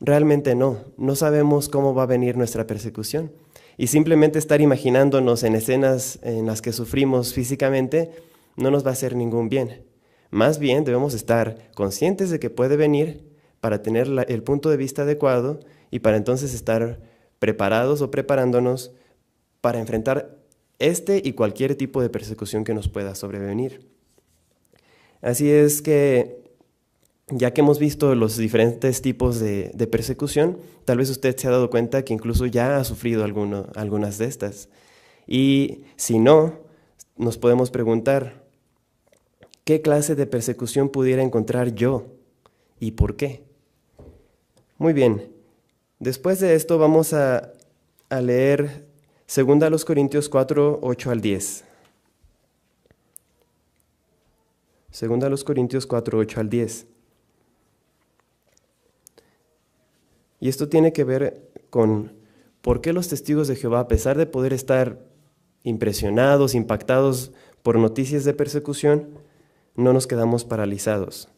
Realmente 0.00 0.54
no, 0.54 0.78
no 0.96 1.14
sabemos 1.14 1.68
cómo 1.68 1.94
va 1.94 2.02
a 2.02 2.06
venir 2.06 2.36
nuestra 2.36 2.66
persecución. 2.66 3.32
Y 3.76 3.86
simplemente 3.88 4.38
estar 4.38 4.60
imaginándonos 4.60 5.42
en 5.42 5.54
escenas 5.54 6.18
en 6.22 6.46
las 6.46 6.62
que 6.62 6.72
sufrimos 6.72 7.32
físicamente 7.32 8.10
no 8.56 8.70
nos 8.70 8.84
va 8.84 8.90
a 8.90 8.92
hacer 8.92 9.16
ningún 9.16 9.48
bien. 9.48 9.82
Más 10.30 10.58
bien 10.58 10.84
debemos 10.84 11.14
estar 11.14 11.70
conscientes 11.74 12.30
de 12.30 12.38
que 12.38 12.50
puede 12.50 12.76
venir 12.76 13.24
para 13.60 13.82
tener 13.82 14.08
el 14.28 14.42
punto 14.42 14.68
de 14.68 14.76
vista 14.76 15.02
adecuado 15.02 15.60
y 15.90 16.00
para 16.00 16.16
entonces 16.18 16.54
estar 16.54 17.00
preparados 17.38 18.02
o 18.02 18.10
preparándonos 18.10 18.92
para 19.60 19.80
enfrentar 19.80 20.43
este 20.78 21.20
y 21.24 21.32
cualquier 21.32 21.76
tipo 21.76 22.02
de 22.02 22.10
persecución 22.10 22.64
que 22.64 22.74
nos 22.74 22.88
pueda 22.88 23.14
sobrevenir. 23.14 23.88
Así 25.20 25.50
es 25.50 25.80
que 25.82 26.44
ya 27.28 27.52
que 27.52 27.62
hemos 27.62 27.78
visto 27.78 28.14
los 28.14 28.36
diferentes 28.36 29.00
tipos 29.00 29.40
de, 29.40 29.88
persecución, 29.90 30.58
tal 30.84 30.98
vez 30.98 31.08
usted 31.10 31.36
se 31.36 31.48
ha 31.48 31.50
dado 31.50 31.70
cuenta 31.70 32.04
que 32.04 32.12
incluso 32.12 32.46
ya 32.46 32.76
ha 32.76 32.84
sufrido 32.84 33.24
algunas 33.24 34.18
de 34.18 34.26
estas. 34.26 34.68
Y 35.26 35.82
si 35.96 36.18
no, 36.18 36.58
nos 37.16 37.38
podemos 37.38 37.70
preguntar, 37.70 38.44
¿qué 39.64 39.80
clase 39.80 40.14
de 40.14 40.26
persecución 40.26 40.90
pudiera 40.90 41.22
encontrar 41.22 41.74
yo 41.74 42.06
y 42.78 42.92
por 42.92 43.16
qué? 43.16 43.44
Muy 44.76 44.92
bien, 44.92 45.32
después 45.98 46.40
de 46.40 46.54
esto 46.54 46.78
vamos 46.78 47.12
a, 47.12 47.52
leer 48.20 48.86
2 49.26 49.84
Corintios 49.84 50.28
4, 50.28 50.80
8 50.82 51.10
al 51.10 51.20
10. 51.20 51.64
2 55.00 55.44
Corintios 55.44 55.86
4, 55.86 56.18
8 56.18 56.40
al 56.40 56.50
10. 56.50 56.86
Y 60.40 60.48
esto 60.48 60.68
tiene 60.68 60.92
que 60.92 61.04
ver 61.04 61.50
con 61.70 62.12
por 62.60 62.80
qué 62.80 62.92
los 62.92 63.08
testigos 63.08 63.48
de 63.48 63.56
Jehová, 63.56 63.80
a 63.80 63.88
pesar 63.88 64.18
de 64.18 64.26
poder 64.26 64.52
estar 64.52 64.98
impresionados, 65.62 66.54
impactados 66.54 67.32
por 67.62 67.78
noticias 67.78 68.24
de 68.24 68.34
persecución, 68.34 69.08
no 69.74 69.92
nos 69.92 70.06
quedamos 70.06 70.44
paralizados. 70.44 71.28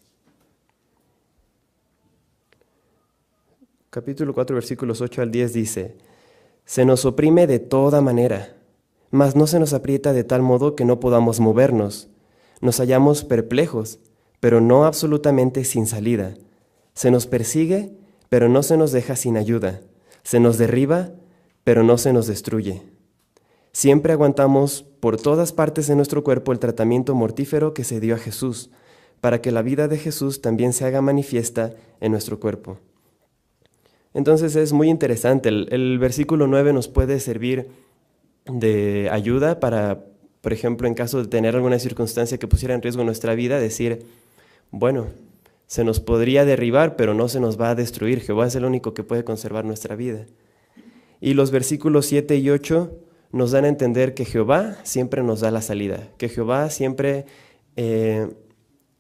Capítulo 3.91 4.35
4, 4.35 4.55
versículos 4.55 5.01
8 5.01 5.23
al 5.23 5.31
10 5.31 5.53
dice, 5.53 5.97
Se 6.67 6.85
nos 6.85 7.05
oprime 7.05 7.47
de 7.47 7.61
toda 7.61 8.01
manera, 8.01 8.57
mas 9.13 9.37
no 9.37 9.47
se 9.47 9.61
nos 9.61 9.73
aprieta 9.73 10.13
de 10.13 10.25
tal 10.25 10.43
modo 10.43 10.75
que 10.75 10.85
no 10.85 10.99
podamos 10.99 11.39
movernos. 11.39 12.09
Nos 12.61 12.79
hallamos 12.81 13.23
perplejos, 13.23 14.01
pero 14.41 14.61
no 14.61 14.85
absolutamente 14.85 15.63
sin 15.63 15.87
salida. 15.87 16.35
Se 16.93 17.13
nos 17.13 17.29
persigue, 17.29 17.97
pero 18.29 18.49
no 18.49 18.65
se 18.65 18.77
nos 18.77 18.91
deja 18.91 19.15
sin 19.15 19.37
ayuda. 19.37 19.81
Se 20.25 20.41
nos 20.41 20.59
derriba, 20.59 21.13
pero 21.63 21.85
no 21.85 21.99
se 21.99 22.13
nos 22.13 22.27
destruye. 22.27 22.83
Siempre 23.73 24.13
aguantamos 24.13 24.83
por 24.99 25.21
todas 25.21 25.53
partes 25.53 25.87
de 25.87 25.95
nuestro 25.95 26.25
cuerpo 26.25 26.51
el 26.51 26.59
tratamiento 26.59 27.15
mortífero 27.15 27.75
que 27.75 27.85
se 27.85 28.01
dio 28.01 28.17
a 28.17 28.19
Jesús, 28.19 28.71
para 29.21 29.41
que 29.41 29.53
la 29.53 29.63
vida 29.63 29.87
de 29.87 29.99
Jesús 29.99 30.43
también 30.43 30.73
se 30.73 30.85
haga 30.85 31.01
manifiesta 31.01 31.75
en 32.01 32.11
nuestro 32.11 32.41
cuerpo. 32.41 32.79
Entonces 34.17 34.57
es 34.57 34.73
muy 34.73 34.89
interesante, 34.89 35.51
el, 35.51 35.99
versículo 35.99 36.47
9 36.47 36.73
nos 36.73 36.89
puede 36.89 37.21
servir 37.21 37.69
de 38.47 39.11
ayuda 39.13 39.61
para, 39.61 40.07
por 40.41 40.55
ejemplo, 40.55 40.89
en 40.89 40.95
caso 40.95 41.23
de 41.23 41.29
tener 41.29 41.55
alguna 41.55 41.79
circunstancia 41.79 42.39
que 42.39 42.49
pusiera 42.49 42.75
en 42.75 42.81
riesgo 42.81 43.05
nuestra 43.05 43.35
vida, 43.35 43.61
decir, 43.61 44.07
bueno, 44.71 45.09
se 45.67 45.85
nos 45.85 46.01
podría 46.01 46.47
derribar, 46.47 46.97
pero 46.97 47.13
no 47.13 47.29
se 47.29 47.41
nos 47.41 47.61
va 47.61 47.69
a 47.69 47.75
destruir. 47.75 48.23
Jehová 48.23 48.47
es 48.47 48.55
el 48.55 48.65
único 48.65 48.95
que 48.95 49.03
puede 49.03 49.23
conservar 49.23 49.67
nuestra 49.67 49.97
vida. 49.97 50.25
Y 51.21 51.35
los 51.35 51.51
versículos 51.51 52.07
7 52.07 52.39
y 52.39 52.49
8 52.49 52.99
nos 53.33 53.51
dan 53.51 53.67
a 53.67 53.69
entender 53.69 54.15
que 54.15 54.25
Jehová 54.25 54.79
siempre 54.83 55.23
nos 55.23 55.41
da 55.41 55.51
la 55.51 55.61
salida, 55.61 56.09
que 56.17 56.31
Jehová 56.31 56.71
siempre 56.71 57.27
eh, 57.77 58.29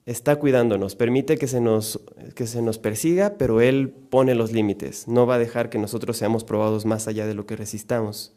está 0.06 0.36
cuidándonos, 0.36 0.96
permite 0.96 1.36
que 1.36 1.46
se, 1.46 1.60
nos, 1.60 2.00
que 2.34 2.46
se 2.46 2.62
nos 2.62 2.78
persiga, 2.78 3.34
pero 3.36 3.60
Él 3.60 3.90
pone 3.90 4.34
los 4.34 4.52
límites, 4.52 5.06
no 5.08 5.26
va 5.26 5.34
a 5.34 5.38
dejar 5.38 5.68
que 5.68 5.78
nosotros 5.78 6.16
seamos 6.16 6.44
probados 6.44 6.86
más 6.86 7.08
allá 7.08 7.26
de 7.26 7.34
lo 7.34 7.44
que 7.44 7.56
resistamos. 7.56 8.32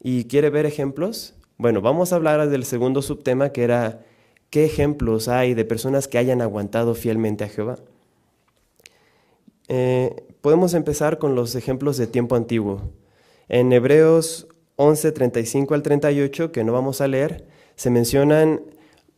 ¿Y 0.00 0.24
quiere 0.24 0.50
ver 0.50 0.66
ejemplos? 0.66 1.34
Bueno, 1.56 1.80
vamos 1.80 2.12
a 2.12 2.16
hablar 2.16 2.48
del 2.48 2.64
segundo 2.64 3.02
subtema 3.02 3.50
que 3.50 3.64
era 3.64 4.04
¿Qué 4.50 4.64
ejemplos 4.64 5.28
hay 5.28 5.52
de 5.52 5.66
personas 5.66 6.08
que 6.08 6.16
hayan 6.16 6.40
aguantado 6.40 6.94
fielmente 6.94 7.44
a 7.44 7.48
Jehová? 7.48 7.78
Eh, 9.68 10.24
podemos 10.40 10.72
empezar 10.72 11.18
con 11.18 11.34
los 11.34 11.54
ejemplos 11.54 11.98
de 11.98 12.06
tiempo 12.06 12.34
antiguo. 12.34 12.90
En 13.50 13.72
Hebreos 13.72 14.48
11, 14.76 15.12
35 15.12 15.74
al 15.74 15.82
38, 15.82 16.50
que 16.50 16.64
no 16.64 16.72
vamos 16.72 17.02
a 17.02 17.08
leer, 17.08 17.46
se 17.76 17.90
mencionan 17.90 18.62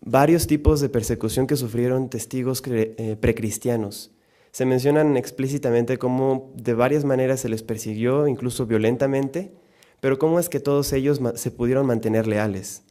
varios 0.00 0.46
tipos 0.46 0.80
de 0.80 0.88
persecución 0.88 1.46
que 1.46 1.56
sufrieron 1.56 2.08
testigos 2.10 2.62
eh, 2.66 3.16
precristianos. 3.20 4.10
Se 4.52 4.64
mencionan 4.64 5.16
explícitamente 5.16 5.98
cómo 5.98 6.52
de 6.56 6.74
varias 6.74 7.04
maneras 7.04 7.40
se 7.40 7.48
les 7.48 7.62
persiguió, 7.62 8.26
incluso 8.26 8.66
violentamente, 8.66 9.52
pero 10.00 10.18
cómo 10.18 10.40
es 10.40 10.48
que 10.48 10.60
todos 10.60 10.92
ellos 10.92 11.20
se 11.34 11.50
pudieron 11.50 11.86
mantener 11.86 12.26
leales. 12.26 12.82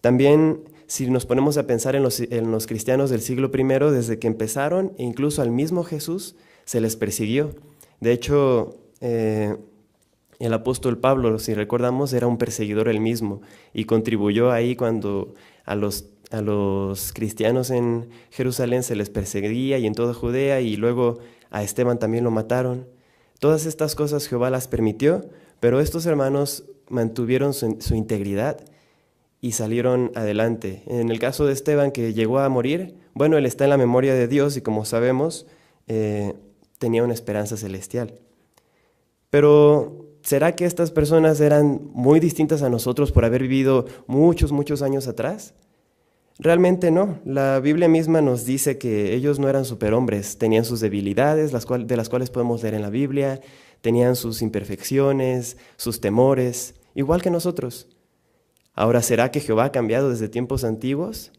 También 0.00 0.64
si 0.90 1.08
nos 1.08 1.24
ponemos 1.24 1.56
a 1.56 1.68
pensar 1.68 1.94
en 1.94 2.02
los, 2.02 2.66
cristianos 2.66 3.10
del 3.10 3.20
siglo 3.20 3.52
I, 3.54 3.92
desde 3.92 4.18
que 4.18 4.26
empezaron, 4.26 4.92
e 4.98 5.04
incluso 5.04 5.40
al 5.40 5.52
mismo 5.52 5.84
Jesús, 5.84 6.34
se 6.64 6.80
les 6.80 6.96
persiguió. 6.96 7.54
De 8.00 8.10
hecho, 8.10 8.80
eh, 9.00 9.56
el 10.40 10.52
apóstol 10.52 10.98
Pablo, 10.98 11.38
si 11.38 11.54
recordamos, 11.54 12.12
era 12.12 12.26
un 12.26 12.38
perseguidor 12.38 12.88
él 12.88 12.98
mismo 12.98 13.40
y 13.72 13.84
contribuyó 13.84 14.50
ahí 14.50 14.74
cuando 14.74 15.34
a 15.64 15.76
los, 15.76 16.06
a 16.30 16.40
los 16.40 17.12
cristianos 17.12 17.70
en 17.70 18.08
Jerusalén 18.30 18.82
se 18.82 18.96
les 18.96 19.10
perseguía 19.10 19.78
y 19.78 19.86
en 19.86 19.94
toda 19.94 20.14
Judea 20.14 20.60
y 20.60 20.76
luego 20.76 21.18
a 21.50 21.62
Esteban 21.62 21.98
también 21.98 22.24
lo 22.24 22.30
mataron. 22.30 22.86
Todas 23.38 23.66
estas 23.66 23.94
cosas 23.94 24.28
Jehová 24.28 24.50
las 24.50 24.68
permitió, 24.68 25.24
pero 25.60 25.80
estos 25.80 26.06
hermanos 26.06 26.64
mantuvieron 26.88 27.54
su 27.54 27.94
integridad 27.94 28.64
y 29.40 29.52
salieron 29.52 30.12
adelante. 30.14 30.82
En 30.86 31.10
el 31.10 31.18
caso 31.18 31.46
de 31.46 31.52
Esteban, 31.52 31.92
que 31.92 32.12
llegó 32.12 32.40
a 32.40 32.48
morir, 32.48 32.96
bueno, 33.14 33.38
él 33.38 33.46
está 33.46 33.64
en 33.64 33.70
la 33.70 33.78
memoria 33.78 34.14
de 34.14 34.28
Dios 34.28 34.56
y 34.56 34.60
como 34.60 34.84
sabemos, 34.84 35.46
eh, 35.88 36.34
tenía 36.78 37.02
una 37.02 37.14
esperanza 37.14 37.56
celestial. 37.56 38.14
Pero, 39.30 40.06
¿será 40.22 40.54
que 40.56 40.66
estas 40.66 40.90
personas 40.90 41.40
eran 41.40 41.90
muy 41.92 42.20
distintas 42.20 42.62
a 42.62 42.68
nosotros 42.68 43.12
por 43.12 43.24
haber 43.24 43.42
vivido 43.42 43.86
muchos, 44.06 44.52
muchos 44.52 44.82
años 44.82 45.08
atrás? 45.08 45.54
Realmente 46.42 46.90
no. 46.90 47.18
La 47.26 47.60
Biblia 47.60 47.86
misma 47.86 48.22
nos 48.22 48.46
dice 48.46 48.78
que 48.78 49.14
ellos 49.14 49.38
no 49.38 49.50
eran 49.50 49.66
superhombres, 49.66 50.38
tenían 50.38 50.64
sus 50.64 50.80
debilidades, 50.80 51.52
de 51.52 51.96
las 51.96 52.08
cuales 52.08 52.30
podemos 52.30 52.62
leer 52.62 52.74
en 52.74 52.80
la 52.80 52.88
Biblia, 52.88 53.42
tenían 53.82 54.16
sus 54.16 54.40
imperfecciones, 54.40 55.58
sus 55.76 56.00
temores, 56.00 56.74
igual 56.94 57.20
que 57.20 57.30
nosotros. 57.30 57.88
Ahora, 58.72 59.02
¿será 59.02 59.30
que 59.30 59.40
Jehová 59.40 59.66
ha 59.66 59.72
cambiado 59.72 60.08
desde 60.08 60.30
tiempos 60.30 60.64
antiguos? 60.64 61.30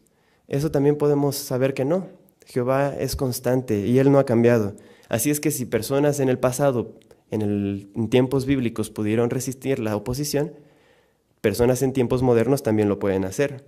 Eso 0.46 0.70
también 0.70 0.96
podemos 0.96 1.34
saber 1.34 1.74
que 1.74 1.84
no. 1.84 2.06
Jehová 2.46 2.94
es 2.96 3.16
constante 3.16 3.84
y 3.84 3.98
Él 3.98 4.12
no 4.12 4.20
ha 4.20 4.24
cambiado. 4.24 4.76
Así 5.08 5.30
es 5.30 5.40
que 5.40 5.50
si 5.50 5.64
personas 5.64 6.20
en 6.20 6.28
el 6.28 6.38
pasado, 6.38 6.94
en, 7.30 8.08
tiempos 8.08 8.46
bíblicos, 8.46 8.90
pudieron 8.90 9.30
resistir 9.30 9.80
la 9.80 9.96
oposición, 9.96 10.52
personas 11.40 11.82
en 11.82 11.92
tiempos 11.92 12.22
modernos 12.22 12.62
también 12.62 12.88
lo 12.88 13.00
pueden 13.00 13.24
hacer 13.24 13.64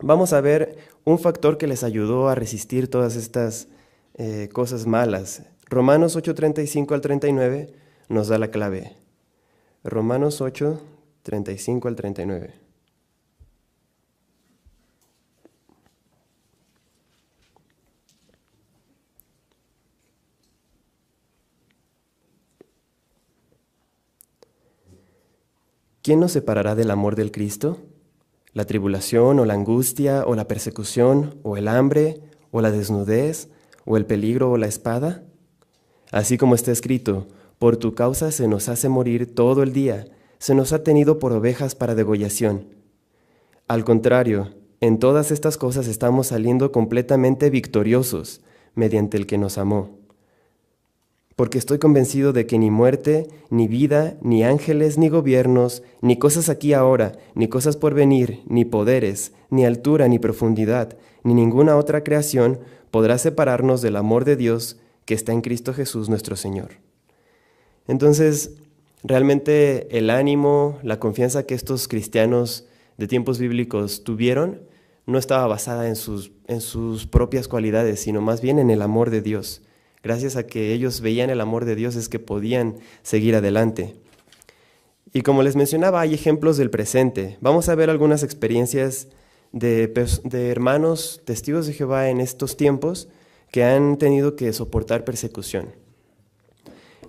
vamos 0.00 0.32
a 0.32 0.40
ver 0.40 0.78
un 1.04 1.18
factor 1.18 1.58
que 1.58 1.66
les 1.66 1.84
ayudó 1.84 2.28
a 2.28 2.34
resistir 2.34 2.90
todas 2.90 3.16
estas 3.16 3.68
eh, 4.14 4.48
cosas 4.52 4.86
malas. 4.86 5.42
Romanos 5.68 6.16
8:35 6.16 6.94
al 6.94 7.00
39 7.00 7.72
nos 8.08 8.28
da 8.28 8.38
la 8.38 8.50
clave. 8.50 8.96
Romanos 9.84 10.40
8, 10.40 10.80
35 11.22 11.88
al 11.88 11.96
39. 11.96 12.54
¿Quién 26.02 26.20
nos 26.20 26.30
separará 26.30 26.76
del 26.76 26.92
amor 26.92 27.16
del 27.16 27.32
Cristo? 27.32 27.78
¿La 28.56 28.64
tribulación 28.64 29.38
o 29.38 29.44
la 29.44 29.52
angustia 29.52 30.24
o 30.26 30.34
la 30.34 30.48
persecución 30.48 31.38
o 31.42 31.58
el 31.58 31.68
hambre 31.68 32.22
o 32.50 32.62
la 32.62 32.70
desnudez 32.70 33.50
o 33.84 33.98
el 33.98 34.06
peligro 34.06 34.50
o 34.50 34.56
la 34.56 34.66
espada? 34.66 35.24
Así 36.10 36.38
como 36.38 36.54
está 36.54 36.72
escrito, 36.72 37.26
por 37.58 37.76
tu 37.76 37.94
causa 37.94 38.32
se 38.32 38.48
nos 38.48 38.70
hace 38.70 38.88
morir 38.88 39.34
todo 39.34 39.62
el 39.62 39.74
día, 39.74 40.06
se 40.38 40.54
nos 40.54 40.72
ha 40.72 40.82
tenido 40.82 41.18
por 41.18 41.34
ovejas 41.34 41.74
para 41.74 41.94
degollación. 41.94 42.68
Al 43.68 43.84
contrario, 43.84 44.54
en 44.80 44.98
todas 45.00 45.32
estas 45.32 45.58
cosas 45.58 45.86
estamos 45.86 46.28
saliendo 46.28 46.72
completamente 46.72 47.50
victoriosos 47.50 48.40
mediante 48.74 49.18
el 49.18 49.26
que 49.26 49.36
nos 49.36 49.58
amó. 49.58 49.98
Porque 51.36 51.58
estoy 51.58 51.78
convencido 51.78 52.32
de 52.32 52.46
que 52.46 52.58
ni 52.58 52.70
muerte, 52.70 53.28
ni 53.50 53.68
vida, 53.68 54.16
ni 54.22 54.42
ángeles, 54.42 54.96
ni 54.96 55.10
gobiernos, 55.10 55.82
ni 56.00 56.18
cosas 56.18 56.48
aquí 56.48 56.72
ahora, 56.72 57.12
ni 57.34 57.46
cosas 57.48 57.76
por 57.76 57.92
venir, 57.92 58.42
ni 58.46 58.64
poderes, 58.64 59.32
ni 59.50 59.66
altura, 59.66 60.08
ni 60.08 60.18
profundidad, 60.18 60.96
ni 61.24 61.34
ninguna 61.34 61.76
otra 61.76 62.02
creación 62.02 62.58
podrá 62.90 63.18
separarnos 63.18 63.82
del 63.82 63.96
amor 63.96 64.24
de 64.24 64.36
Dios 64.36 64.80
que 65.04 65.12
está 65.12 65.32
en 65.32 65.42
Cristo 65.42 65.74
Jesús 65.74 66.08
nuestro 66.08 66.36
Señor. 66.36 66.70
Entonces, 67.86 68.56
realmente 69.04 69.98
el 69.98 70.08
ánimo, 70.08 70.78
la 70.82 70.98
confianza 70.98 71.44
que 71.44 71.54
estos 71.54 71.86
cristianos 71.86 72.66
de 72.96 73.08
tiempos 73.08 73.38
bíblicos 73.38 74.04
tuvieron, 74.04 74.62
no 75.04 75.18
estaba 75.18 75.46
basada 75.46 75.86
en 75.88 75.96
sus, 75.96 76.32
en 76.48 76.62
sus 76.62 77.06
propias 77.06 77.46
cualidades, 77.46 78.00
sino 78.00 78.22
más 78.22 78.40
bien 78.40 78.58
en 78.58 78.70
el 78.70 78.80
amor 78.80 79.10
de 79.10 79.20
Dios. 79.20 79.62
Gracias 80.06 80.36
a 80.36 80.46
que 80.46 80.72
ellos 80.72 81.00
veían 81.00 81.30
el 81.30 81.40
amor 81.40 81.64
de 81.64 81.74
Dios 81.74 81.96
es 81.96 82.08
que 82.08 82.20
podían 82.20 82.76
seguir 83.02 83.34
adelante. 83.34 83.96
Y 85.12 85.22
como 85.22 85.42
les 85.42 85.56
mencionaba, 85.56 86.00
hay 86.00 86.14
ejemplos 86.14 86.56
del 86.56 86.70
presente. 86.70 87.38
Vamos 87.40 87.68
a 87.68 87.74
ver 87.74 87.90
algunas 87.90 88.22
experiencias 88.22 89.08
de, 89.50 89.92
hermanos 90.32 91.22
testigos 91.24 91.66
de 91.66 91.72
Jehová 91.72 92.08
en 92.08 92.20
estos 92.20 92.56
tiempos 92.56 93.08
que 93.50 93.64
han 93.64 93.98
tenido 93.98 94.36
que 94.36 94.52
soportar 94.52 95.04
persecución. 95.04 95.74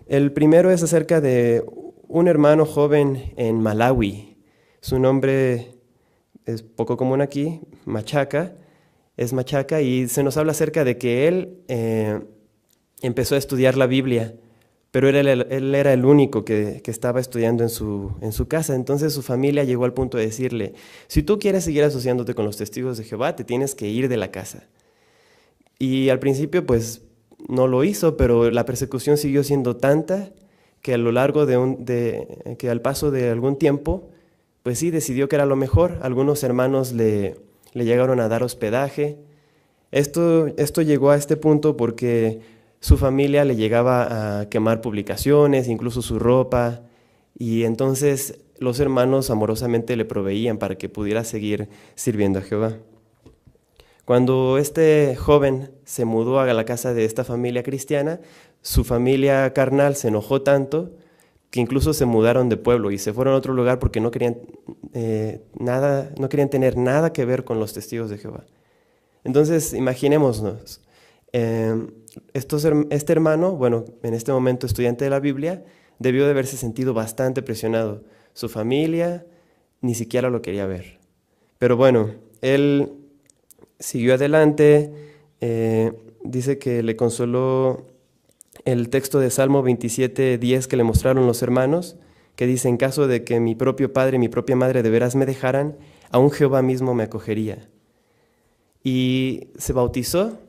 El 0.08 0.32
primero 0.34 0.72
es 0.72 0.82
acerca 0.82 1.22
de 1.22 1.64
un 2.08 2.28
hermano 2.28 2.66
joven 2.66 3.32
en 3.38 3.62
Malawi. 3.62 4.40
Su 4.82 4.98
nombre 4.98 5.76
es 6.46 6.64
poco 6.64 6.98
común 6.98 7.22
aquí, 7.22 7.62
Machaca, 7.86 8.56
es 9.18 9.34
Machaca, 9.34 9.82
y 9.82 10.08
se 10.08 10.24
nos 10.24 10.36
habla 10.38 10.54
acerca 10.54 10.84
de 10.84 10.98
que 10.98 11.28
él 11.28 11.60
eh, 11.68 12.22
empezó 13.02 13.36
a 13.36 13.38
estudiar 13.38 13.78
la 13.78 13.88
Biblia, 13.88 14.36
pero 14.92 15.10
él, 15.10 15.76
era 15.76 15.94
el 15.94 16.06
único 16.06 16.46
que, 16.46 16.82
estaba 16.86 17.20
estudiando 17.20 17.64
en 17.64 17.70
su, 17.70 18.48
casa. 18.48 18.76
Entonces 18.76 19.14
su 19.14 19.22
familia 19.22 19.64
llegó 19.64 19.86
al 19.86 19.94
punto 19.94 20.18
de 20.18 20.26
decirle, 20.26 20.74
si 21.08 21.24
tú 21.24 21.40
quieres 21.40 21.64
seguir 21.64 21.84
asociándote 21.84 22.34
con 22.34 22.46
los 22.46 22.58
testigos 22.58 22.98
de 22.98 23.04
Jehová, 23.04 23.36
te 23.36 23.44
tienes 23.44 23.76
que 23.76 23.88
ir 23.88 24.10
de 24.10 24.18
la 24.18 24.32
casa. 24.32 24.68
Y 25.78 26.10
al 26.10 26.20
principio 26.20 26.66
pues 26.66 27.04
no 27.48 27.68
lo 27.68 27.84
hizo, 27.84 28.18
pero 28.18 28.50
la 28.50 28.66
persecución 28.66 29.18
siguió 29.18 29.44
siendo 29.44 29.76
tanta 29.76 30.32
que 30.82 30.94
a 30.94 30.98
lo 30.98 31.12
largo 31.12 31.46
de, 31.46 32.56
que 32.58 32.70
al 32.70 32.82
paso 32.82 33.12
de 33.12 33.30
algún 33.30 33.58
tiempo, 33.58 34.10
pues 34.64 34.80
sí, 34.80 34.90
decidió 34.90 35.28
que 35.28 35.36
era 35.36 35.46
lo 35.46 35.56
mejor. 35.56 36.00
Algunos 36.02 36.44
hermanos 36.44 36.94
le, 36.94 37.36
le 37.74 37.86
llegaron 37.86 38.20
a 38.20 38.30
dar 38.30 38.42
hospedaje. 38.42 39.18
Esto 39.92 40.82
llegó 40.82 41.12
a 41.12 41.18
este 41.18 41.38
punto 41.38 41.78
porque 41.78 42.42
su 42.80 42.98
familia 42.98 43.46
le 43.46 43.56
llegaba 43.56 44.42
a 44.42 44.50
quemar 44.50 44.82
publicaciones, 44.82 45.68
incluso 45.68 46.02
su 46.02 46.20
ropa, 46.20 46.82
y 47.38 47.64
entonces 47.64 48.40
los 48.60 48.80
hermanos 48.80 49.30
amorosamente 49.30 49.96
le 49.96 50.06
proveían 50.06 50.58
para 50.58 50.76
que 50.76 50.90
pudiera 50.90 51.24
seguir 51.24 51.70
sirviendo 51.96 52.40
a 52.40 52.42
Jehová. 52.44 52.78
Cuando 54.06 54.58
este 54.58 55.16
joven 55.18 55.72
se 55.84 56.06
mudó 56.06 56.40
a 56.40 56.54
la 56.54 56.66
casa 56.66 56.94
de 56.94 57.04
esta 57.04 57.24
familia 57.24 57.62
cristiana, 57.64 58.22
su 58.62 58.84
familia 58.84 59.54
carnal 59.54 59.96
se 59.96 60.08
enojó 60.08 60.42
tanto 60.42 60.92
que 61.50 61.60
incluso 61.60 61.94
se 61.94 62.06
mudaron 62.06 62.50
de 62.50 62.58
pueblo 62.58 62.92
y 62.92 62.98
se 62.98 63.14
fueron 63.14 63.34
a 63.34 63.38
otro 63.38 63.54
lugar 63.54 63.80
porque 63.80 64.00
no 64.00 64.12
querían, 64.12 64.38
eh, 64.94 65.42
nada, 65.60 66.12
no 66.18 66.30
querían 66.30 66.50
tener 66.50 66.78
nada 66.78 67.14
que 67.14 67.26
ver 67.26 67.44
con 67.44 67.60
los 67.60 67.74
testigos 67.74 68.10
de 68.10 68.18
Jehová. 68.18 68.46
Entonces, 69.24 69.74
imaginémonos, 69.74 70.82
em, 71.32 71.90
este 72.34 73.14
hermano, 73.14 73.54
bueno, 73.54 73.86
en 74.04 74.14
este 74.14 74.32
momento 74.32 74.66
estudiante 74.66 75.06
de 75.06 75.12
la 75.12 75.20
Biblia, 75.20 75.64
debió 76.00 76.26
de 76.26 76.32
haberse 76.32 76.58
sentido 76.58 76.94
bastante 76.94 77.42
presionado. 77.42 78.04
Su 78.34 78.50
familia 78.50 79.26
ni 79.82 79.96
siquiera 79.96 80.30
lo 80.30 80.42
quería 80.42 80.66
ver. 80.66 81.00
Pero 81.60 81.78
bueno, 81.78 82.12
él 82.42 82.94
siguió 83.80 84.14
adelante, 84.16 84.92
eh, 85.42 85.94
dice 86.24 86.58
que 86.58 86.84
le 86.84 86.96
consoló 86.96 87.86
el 88.66 88.90
texto 88.90 89.20
de 89.20 89.30
Salmo 89.30 89.64
27, 89.64 90.38
10 90.38 90.68
que 90.68 90.78
le 90.78 90.84
mostraron 90.84 91.26
los 91.28 91.42
hermanos, 91.42 91.98
que 92.36 92.46
dice, 92.46 92.70
en 92.70 92.78
caso 92.78 93.08
de 93.08 93.24
que 93.24 93.40
mi 93.40 93.56
propio 93.56 93.94
padre 93.94 94.18
y 94.18 94.20
mi 94.20 94.30
propia 94.30 94.56
madre 94.56 94.84
de 94.84 94.90
veras 94.90 95.16
me 95.16 95.26
dejaran, 95.26 95.78
aún 96.12 96.32
Jehová 96.32 96.62
mismo 96.62 96.94
me 96.94 97.04
acogería. 97.04 97.70
Y 98.84 99.50
se 99.58 99.74
bautizó 99.74 100.40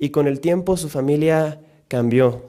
y 0.00 0.10
con 0.10 0.26
el 0.26 0.40
tiempo 0.40 0.76
su 0.76 0.88
familia 0.88 1.60
cambió. 1.86 2.46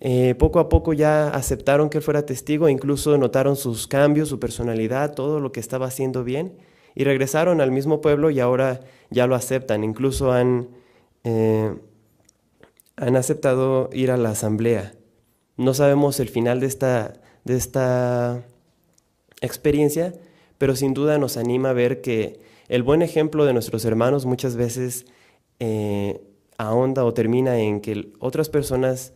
Eh, 0.00 0.34
poco 0.36 0.58
a 0.58 0.68
poco 0.68 0.92
ya 0.92 1.28
aceptaron 1.28 1.90
que 1.90 1.98
él 1.98 2.02
fuera 2.02 2.24
testigo, 2.24 2.68
incluso 2.68 3.16
notaron 3.18 3.54
sus 3.54 3.86
cambios, 3.86 4.28
su 4.28 4.40
personalidad, 4.40 5.14
todo 5.14 5.38
lo 5.38 5.52
que 5.52 5.60
estaba 5.60 5.86
haciendo 5.86 6.24
bien, 6.24 6.56
y 6.94 7.04
regresaron 7.04 7.60
al 7.60 7.70
mismo 7.70 8.00
pueblo 8.00 8.30
y 8.30 8.40
ahora 8.40 8.80
ya 9.10 9.26
lo 9.28 9.36
aceptan, 9.36 9.84
incluso 9.84 10.32
han... 10.32 10.70
Eh, 11.22 11.76
han 13.00 13.14
aceptado 13.14 13.90
ir 13.92 14.10
a 14.10 14.16
la 14.16 14.30
asamblea. 14.30 14.92
No 15.56 15.72
sabemos 15.72 16.18
el 16.18 16.28
final 16.28 16.58
de 16.58 16.66
esta, 16.66 17.20
de 17.44 17.56
esta 17.56 18.44
experiencia, 19.40 20.14
pero 20.58 20.74
sin 20.74 20.94
duda 20.94 21.16
nos 21.18 21.36
anima 21.36 21.70
a 21.70 21.74
ver 21.74 22.00
que 22.00 22.40
el 22.68 22.82
buen 22.82 23.02
ejemplo 23.02 23.44
de 23.44 23.52
nuestros 23.52 23.84
hermanos 23.84 24.26
muchas 24.26 24.56
veces 24.56 25.06
eh, 25.60 26.20
ahonda 26.58 27.04
o 27.04 27.14
termina 27.14 27.58
en 27.58 27.80
que 27.80 28.12
otras 28.18 28.48
personas 28.48 29.14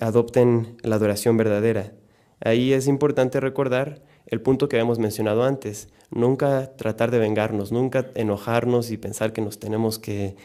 adopten 0.00 0.78
la 0.82 0.96
adoración 0.96 1.36
verdadera. 1.36 1.92
Ahí 2.40 2.72
es 2.72 2.86
importante 2.86 3.40
recordar 3.40 4.02
el 4.26 4.40
punto 4.40 4.68
que 4.68 4.76
habíamos 4.76 4.98
mencionado 4.98 5.44
antes, 5.44 5.88
nunca 6.10 6.74
tratar 6.76 7.10
de 7.10 7.18
vengarnos, 7.18 7.72
nunca 7.72 8.10
enojarnos 8.14 8.90
y 8.90 8.96
pensar 8.96 9.32
que 9.32 9.42
nos 9.42 9.58
tenemos 9.58 9.98
que, 9.98 10.36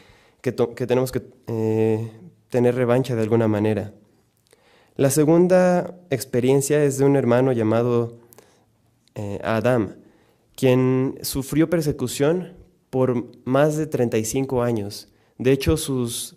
que, 0.42 0.52
tenemos 0.52 1.12
que 1.12 1.24
eh, 1.48 2.12
tener 2.50 2.76
revancha 2.76 3.16
de 3.16 3.22
alguna 3.22 3.48
manera. 3.48 3.94
La 4.96 5.10
segunda 5.10 5.96
experiencia 6.10 6.84
es 6.84 6.98
de 6.98 7.06
un 7.06 7.16
hermano 7.16 7.54
llamado 7.54 8.18
eh, 9.16 9.40
Adam, 9.44 9.96
quien 10.56 11.18
sufrió 11.22 11.70
persecución 11.70 12.58
por 12.90 13.26
más 13.46 13.78
de 13.78 13.88
35 13.88 14.62
años. 14.62 15.08
De 15.38 15.54
hecho, 15.54 15.78
sus, 15.78 16.36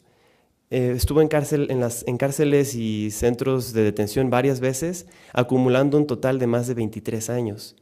eh, 0.73 0.95
estuvo 0.97 1.21
en, 1.21 1.29
cárcel, 1.29 1.67
en, 1.69 1.81
las, 1.81 2.03
en 2.07 2.17
cárceles 2.17 2.75
y 2.75 3.11
centros 3.11 3.75
de 3.75 3.83
detención 3.83 4.31
varias 4.31 4.59
veces, 4.59 5.07
acumulando 5.35 5.99
un 5.99 6.07
total 6.07 6.39
de 6.39 6.47
más 6.47 6.67
de 6.67 6.73
23 6.73 7.29
años. 7.29 7.77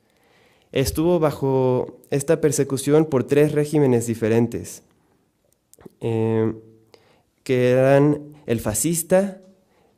Estuvo 0.72 1.20
bajo 1.20 2.00
esta 2.10 2.40
persecución 2.40 3.04
por 3.04 3.22
tres 3.22 3.52
regímenes 3.52 4.08
diferentes. 4.08 4.82
Eh, 6.00 6.52
que 7.44 7.70
eran 7.70 8.34
el 8.46 8.58
fascista, 8.58 9.40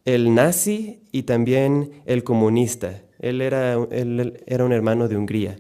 el 0.05 0.35
nazi 0.35 1.01
y 1.13 1.23
también 1.23 2.03
el 2.05 2.25
comunista. 2.25 3.01
Él 3.21 3.41
era, 3.41 3.73
él 3.91 4.43
era 4.45 4.67
un 4.67 4.73
hermano 4.75 5.09
de 5.09 5.17
Hungría. 5.17 5.57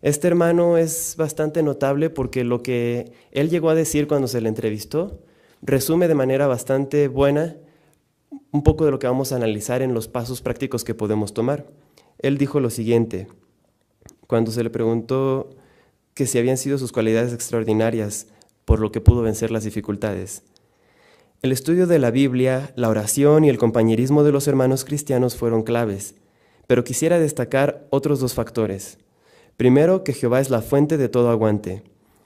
Este 0.00 0.28
hermano 0.28 0.78
es 0.78 1.14
bastante 1.18 1.62
notable 1.62 2.08
porque 2.08 2.42
lo 2.42 2.62
que 2.62 3.12
él 3.32 3.50
llegó 3.50 3.68
a 3.68 3.74
decir 3.74 4.08
cuando 4.08 4.28
se 4.28 4.40
le 4.40 4.48
entrevistó 4.48 5.20
resume 5.62 6.08
de 6.08 6.14
manera 6.14 6.46
bastante 6.46 7.08
buena 7.08 7.56
un 8.50 8.62
poco 8.62 8.84
de 8.84 8.90
lo 8.90 8.98
que 8.98 9.06
vamos 9.06 9.32
a 9.32 9.36
analizar 9.36 9.80
en 9.80 9.94
los 9.94 10.08
pasos 10.08 10.42
prácticos 10.42 10.84
que 10.84 10.94
podemos 10.94 11.32
tomar. 11.32 11.66
Él 12.18 12.36
dijo 12.36 12.60
lo 12.60 12.70
siguiente, 12.70 13.28
cuando 14.26 14.50
se 14.50 14.62
le 14.62 14.70
preguntó 14.70 15.50
que 16.14 16.26
si 16.26 16.38
habían 16.38 16.58
sido 16.58 16.78
sus 16.78 16.92
cualidades 16.92 17.32
extraordinarias 17.32 18.26
por 18.64 18.80
lo 18.80 18.92
que 18.92 19.00
pudo 19.00 19.22
vencer 19.22 19.50
las 19.50 19.64
dificultades. 19.64 20.42
El 21.42 21.50
estudio 21.50 21.86
de 21.86 21.98
la 21.98 22.10
Biblia, 22.10 22.72
la 22.76 22.88
oración 22.88 23.44
y 23.44 23.48
el 23.48 23.58
compañerismo 23.58 24.22
de 24.22 24.32
los 24.32 24.46
hermanos 24.46 24.84
cristianos 24.84 25.36
fueron 25.36 25.62
claves, 25.62 26.14
pero 26.66 26.84
quisiera 26.84 27.18
destacar 27.18 27.86
otros 27.90 28.20
dos 28.20 28.34
factores. 28.34 28.98
Primero, 29.56 30.04
que 30.04 30.12
Jehová 30.12 30.40
es 30.40 30.50
la 30.50 30.62
fuente 30.62 30.96
de 30.98 31.08
todo 31.08 31.30
aguante. 31.30 31.82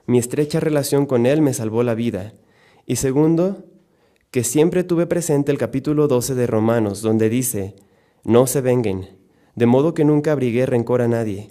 Mi 0.06 0.18
estrecha 0.18 0.60
relación 0.60 1.06
con 1.06 1.26
Él 1.26 1.40
me 1.40 1.54
salvó 1.54 1.82
la 1.82 1.94
vida. 1.94 2.34
Y 2.86 2.96
segundo, 2.96 3.64
que 4.30 4.44
siempre 4.44 4.84
tuve 4.84 5.06
presente 5.06 5.50
el 5.50 5.58
capítulo 5.58 6.06
12 6.06 6.36
de 6.36 6.46
Romanos, 6.46 7.02
donde 7.02 7.28
dice, 7.28 7.74
no 8.22 8.46
se 8.46 8.60
venguen, 8.60 9.18
de 9.56 9.66
modo 9.66 9.92
que 9.92 10.04
nunca 10.04 10.30
abrigué 10.30 10.66
rencor 10.66 11.02
a 11.02 11.08
nadie. 11.08 11.50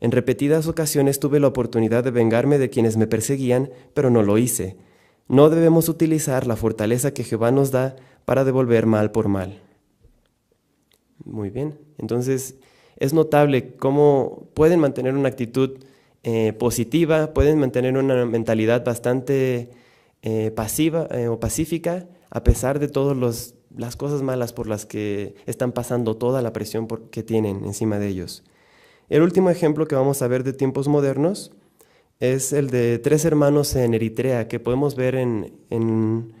En 0.00 0.12
repetidas 0.12 0.66
ocasiones 0.66 1.20
tuve 1.20 1.40
la 1.40 1.46
oportunidad 1.46 2.04
de 2.04 2.10
vengarme 2.10 2.58
de 2.58 2.68
quienes 2.68 2.98
me 2.98 3.06
perseguían, 3.06 3.70
pero 3.94 4.10
no 4.10 4.22
lo 4.22 4.36
hice. 4.36 4.76
No 5.26 5.48
debemos 5.48 5.88
utilizar 5.88 6.46
la 6.46 6.56
fortaleza 6.56 7.14
que 7.14 7.24
Jehová 7.24 7.50
nos 7.50 7.70
da 7.70 7.96
para 8.26 8.44
devolver 8.44 8.84
mal 8.84 9.10
por 9.10 9.28
mal. 9.28 9.62
Muy 11.24 11.48
bien, 11.48 11.78
entonces 11.96 12.56
es 12.98 13.14
notable 13.14 13.74
cómo 13.76 14.48
pueden 14.52 14.80
mantener 14.80 15.14
una 15.14 15.28
actitud 15.28 15.78
eh, 16.22 16.52
positiva, 16.52 17.32
pueden 17.32 17.58
mantener 17.58 17.96
una 17.96 18.26
mentalidad 18.26 18.84
bastante 18.84 19.70
eh, 20.26 20.50
pasiva 20.50 21.06
eh, 21.10 21.28
o 21.28 21.38
pacífica, 21.38 22.08
a 22.30 22.42
pesar 22.42 22.78
de 22.78 22.88
todas 22.88 23.54
las 23.76 23.96
cosas 23.96 24.22
malas 24.22 24.54
por 24.54 24.66
las 24.66 24.86
que 24.86 25.34
están 25.44 25.72
pasando, 25.72 26.16
toda 26.16 26.40
la 26.40 26.54
presión 26.54 26.88
que 27.10 27.22
tienen 27.22 27.62
encima 27.66 27.98
de 27.98 28.08
ellos. 28.08 28.42
El 29.10 29.20
último 29.20 29.50
ejemplo 29.50 29.86
que 29.86 29.96
vamos 29.96 30.22
a 30.22 30.26
ver 30.26 30.42
de 30.42 30.54
tiempos 30.54 30.88
modernos 30.88 31.52
es 32.20 32.54
el 32.54 32.70
de 32.70 32.98
tres 32.98 33.26
hermanos 33.26 33.76
en 33.76 33.92
Eritrea 33.92 34.48
que 34.48 34.58
podemos 34.60 34.96
ver 34.96 35.14
en, 35.14 36.32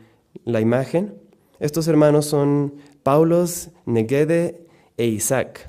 la 0.46 0.62
imagen. 0.62 1.16
Estos 1.60 1.86
hermanos 1.86 2.24
son 2.24 2.76
Paulos, 3.02 3.68
Negede 3.84 4.66
e 4.96 5.04
Isaac. 5.08 5.68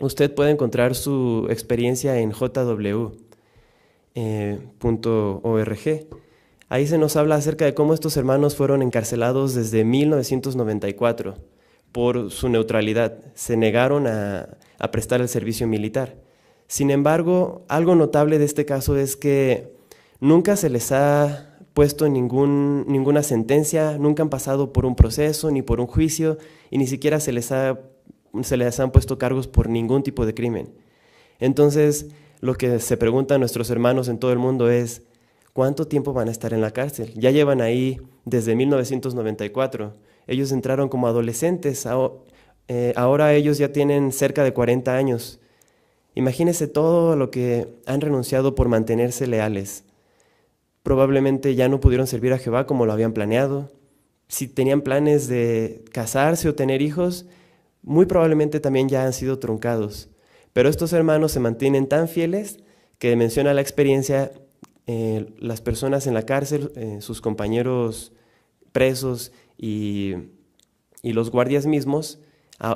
Usted 0.00 0.34
puede 0.34 0.50
encontrar 0.50 0.96
su 0.96 1.46
experiencia 1.48 2.18
en 2.18 2.32
jw.org. 2.32 2.56
Ahí 6.68 6.88
se 6.88 6.98
nos 6.98 7.14
habla 7.14 7.36
acerca 7.36 7.64
de 7.64 7.74
cómo 7.74 7.94
estos 7.94 8.16
hermanos 8.16 8.56
fueron 8.56 8.82
encarcelados 8.82 9.54
desde 9.54 9.84
1994 9.84 11.36
por 11.92 12.32
su 12.32 12.48
neutralidad. 12.48 13.18
Se 13.34 13.56
negaron 13.56 14.08
a, 14.08 14.58
prestar 14.90 15.20
el 15.20 15.28
servicio 15.28 15.68
militar. 15.68 16.16
Sin 16.66 16.90
embargo, 16.90 17.64
algo 17.68 17.94
notable 17.94 18.40
de 18.40 18.44
este 18.44 18.64
caso 18.64 18.96
es 18.96 19.14
que 19.14 19.72
nunca 20.18 20.56
se 20.56 20.68
les 20.68 20.90
ha 20.90 21.56
puesto 21.72 22.08
ninguna 22.08 23.22
sentencia, 23.22 23.96
nunca 23.96 24.24
han 24.24 24.28
pasado 24.28 24.72
por 24.72 24.86
un 24.86 24.96
proceso 24.96 25.52
ni 25.52 25.62
por 25.62 25.78
un 25.78 25.86
juicio 25.86 26.36
y 26.70 26.78
ni 26.78 26.88
siquiera 26.88 27.20
se 27.20 27.30
les, 27.30 27.46
se 28.42 28.56
les 28.56 28.80
han 28.80 28.90
puesto 28.90 29.18
cargos 29.18 29.46
por 29.46 29.68
ningún 29.68 30.02
tipo 30.02 30.26
de 30.26 30.34
crimen. 30.34 30.74
Entonces, 31.38 32.08
lo 32.40 32.54
que 32.54 32.80
se 32.80 32.96
preguntan 32.96 33.38
nuestros 33.38 33.70
hermanos 33.70 34.08
en 34.08 34.18
todo 34.18 34.32
el 34.32 34.38
mundo 34.38 34.68
es, 34.68 35.02
¿cuánto 35.56 35.88
tiempo 35.88 36.12
van 36.12 36.28
a 36.28 36.32
estar 36.32 36.52
en 36.52 36.60
la 36.60 36.70
cárcel? 36.70 37.14
Ya 37.14 37.30
llevan 37.30 37.62
ahí 37.62 37.98
desde 38.26 38.54
1994. 38.54 39.94
Ellos 40.26 40.52
entraron 40.52 40.90
como 40.90 41.06
adolescentes, 41.06 41.88
eh, 42.68 42.92
ahora 42.94 43.32
ellos 43.32 43.56
ya 43.56 43.72
tienen 43.72 44.12
cerca 44.12 44.44
de 44.44 44.52
40 44.52 44.94
años. 44.94 45.40
Imagínense 46.14 46.66
todo 46.66 47.16
lo 47.16 47.30
que 47.30 47.68
han 47.86 48.02
renunciado 48.02 48.54
por 48.54 48.68
mantenerse 48.68 49.26
leales. 49.26 49.84
Probablemente 50.82 51.54
ya 51.54 51.70
no 51.70 51.80
pudieron 51.80 52.06
servir 52.06 52.34
a 52.34 52.38
Jehová 52.38 52.66
como 52.66 52.84
lo 52.84 52.92
habían 52.92 53.14
planeado. 53.14 53.72
Si 54.28 54.48
tenían 54.48 54.82
planes 54.82 55.26
de 55.26 55.86
casarse 55.90 56.50
o 56.50 56.54
tener 56.54 56.82
hijos, 56.82 57.24
muy 57.82 58.04
probablemente 58.04 58.60
también 58.60 58.90
ya 58.90 59.06
han 59.06 59.14
sido 59.14 59.38
truncados. 59.38 60.10
Pero 60.52 60.68
estos 60.68 60.92
hermanos 60.92 61.32
se 61.32 61.40
mantienen 61.40 61.88
tan 61.88 62.08
fieles 62.08 62.58
que 62.98 63.16
menciona 63.16 63.54
la 63.54 63.62
experiencia, 63.62 64.32
eh, 64.86 65.34
las 65.38 65.60
personas 65.60 66.06
en 66.06 66.14
la 66.14 66.22
cárcel, 66.22 66.72
eh, 66.76 66.98
sus 67.00 67.20
compañeros 67.20 68.12
presos 68.72 69.32
y 69.58 70.14
los 71.02 71.30
guardias 71.30 71.66
mismos, 71.66 72.20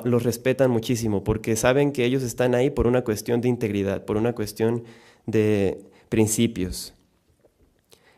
los 0.03 0.23
respetan 0.23 0.69
muchísimo 0.71 1.23
porque 1.23 1.55
saben 1.55 1.91
que 1.91 2.05
ellos 2.05 2.23
están 2.23 2.55
ahí 2.55 2.69
por 2.69 2.87
una 2.87 3.03
cuestión 3.03 3.41
de 3.41 3.49
integridad, 3.49 4.05
por 4.05 4.17
una 4.17 4.33
cuestión 4.33 4.83
de 5.25 5.85
principios. 6.09 6.93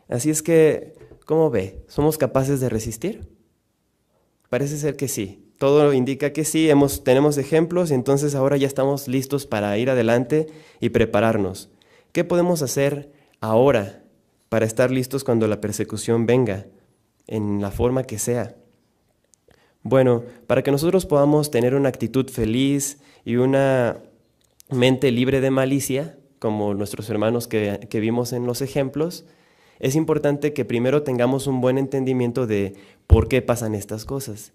Así 0.08 0.30
es 0.30 0.42
que, 0.42 0.94
¿cómo 1.24 1.50
ve? 1.50 1.82
¿Somos 1.88 2.18
capaces 2.18 2.60
de 2.60 2.68
resistir? 2.68 3.28
Parece 4.50 4.76
ser 4.76 4.96
que 4.96 5.08
sí. 5.08 5.40
Todo 5.58 5.92
indica 5.94 6.32
que 6.32 6.44
sí, 6.44 6.68
hemos, 6.68 7.04
tenemos 7.04 7.38
ejemplos 7.38 7.90
y 7.90 7.94
entonces 7.94 8.34
ahora 8.34 8.56
ya 8.56 8.66
estamos 8.66 9.08
listos 9.08 9.46
para 9.46 9.76
ir 9.78 9.88
adelante 9.88 10.48
y 10.80 10.90
prepararnos. 10.90 11.70
¿Qué 12.12 12.24
podemos 12.24 12.60
hacer 12.60 13.12
ahora 13.44 14.02
para 14.48 14.66
estar 14.66 14.90
listos 14.90 15.24
cuando 15.24 15.46
la 15.48 15.60
persecución 15.60 16.26
venga, 16.26 16.66
en 17.26 17.60
la 17.60 17.70
forma 17.70 18.04
que 18.04 18.18
sea? 18.18 18.56
Bueno, 19.82 20.24
para 20.46 20.62
que 20.62 20.70
nosotros 20.70 21.04
podamos 21.06 21.50
tener 21.50 21.74
una 21.74 21.90
actitud 21.90 22.28
feliz 22.30 23.00
y 23.24 23.36
una 23.36 23.98
mente 24.70 25.10
libre 25.10 25.40
de 25.40 25.50
malicia, 25.50 26.18
como 26.38 26.74
nuestros 26.74 27.10
hermanos 27.10 27.48
que, 27.48 27.88
vimos 27.92 28.32
en 28.32 28.46
los 28.46 28.62
ejemplos, 28.62 29.26
es 29.78 29.94
importante 29.94 30.52
que 30.52 30.64
primero 30.64 31.02
tengamos 31.02 31.46
un 31.46 31.60
buen 31.60 31.78
entendimiento 31.78 32.46
de 32.46 32.74
por 33.06 33.28
qué 33.28 33.42
pasan 33.42 33.74
estas 33.74 34.04
cosas. 34.04 34.52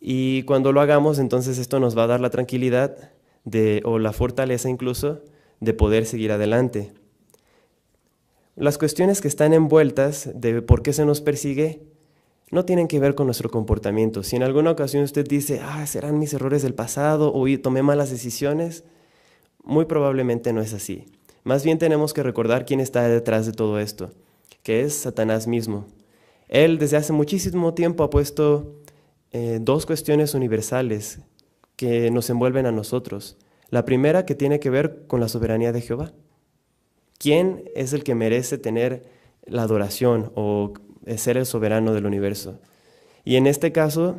Y 0.00 0.42
cuando 0.44 0.72
lo 0.72 0.80
hagamos, 0.80 1.18
entonces 1.18 1.58
esto 1.58 1.80
nos 1.80 1.96
va 1.96 2.04
a 2.04 2.08
dar 2.08 2.20
la 2.20 2.30
tranquilidad 2.30 3.12
de, 3.44 3.82
o 3.84 3.98
la 3.98 4.12
fortaleza 4.12 4.70
incluso 4.70 5.22
de 5.60 5.74
poder 5.74 6.06
seguir 6.06 6.32
adelante. 6.32 6.92
Las 8.56 8.78
cuestiones 8.78 9.20
que 9.20 9.28
están 9.28 9.52
envueltas 9.52 10.30
de 10.34 10.62
por 10.62 10.82
qué 10.82 10.92
se 10.92 11.04
nos 11.04 11.20
persigue 11.20 11.82
no 12.52 12.64
tienen 12.64 12.86
que 12.86 13.00
ver 13.00 13.16
con 13.16 13.26
nuestro 13.26 13.50
comportamiento. 13.50 14.22
Si 14.22 14.36
en 14.36 14.44
alguna 14.44 14.70
ocasión 14.70 15.02
usted 15.02 15.26
dice, 15.26 15.60
ah, 15.60 15.84
serán 15.86 16.20
mis 16.20 16.32
errores 16.34 16.62
del 16.62 16.74
pasado 16.74 17.32
o 17.34 17.46
tomé 17.58 17.82
malas 17.82 18.10
decisiones, 18.10 18.84
muy 19.64 19.86
probablemente 19.86 20.52
no 20.52 20.60
es 20.60 20.72
así. 20.72 21.06
Más 21.42 21.64
bien 21.64 21.78
tenemos 21.78 22.14
que 22.14 22.22
recordar 22.22 22.64
quién 22.64 22.78
está 22.78 23.08
detrás 23.08 23.44
de 23.46 23.52
todo 23.52 23.80
esto, 23.80 24.10
que 24.62 24.82
es 24.82 24.94
Satanás 24.94 25.48
mismo. 25.48 25.86
Él 26.48 26.78
desde 26.78 26.96
hace 26.96 27.12
muchísimo 27.12 27.74
tiempo 27.74 28.04
ha 28.04 28.10
puesto 28.10 28.82
eh, 29.32 29.58
dos 29.60 29.84
cuestiones 29.84 30.34
universales 30.34 31.18
que 31.74 32.10
nos 32.12 32.30
envuelven 32.30 32.66
a 32.66 32.72
nosotros. 32.72 33.36
La 33.68 33.84
primera 33.84 34.24
que 34.24 34.36
tiene 34.36 34.60
que 34.60 34.70
ver 34.70 35.06
con 35.08 35.18
la 35.18 35.28
soberanía 35.28 35.72
de 35.72 35.80
Jehová. 35.80 36.12
¿Quién 37.24 37.70
es 37.74 37.94
el 37.94 38.04
que 38.04 38.14
merece 38.14 38.58
tener 38.58 39.14
la 39.46 39.62
adoración 39.62 40.30
o 40.34 40.74
ser 41.16 41.38
el 41.38 41.46
soberano 41.46 41.94
del 41.94 42.04
universo. 42.06 42.58
Y 43.24 43.36
en 43.36 43.46
este 43.46 43.72
caso 43.72 44.16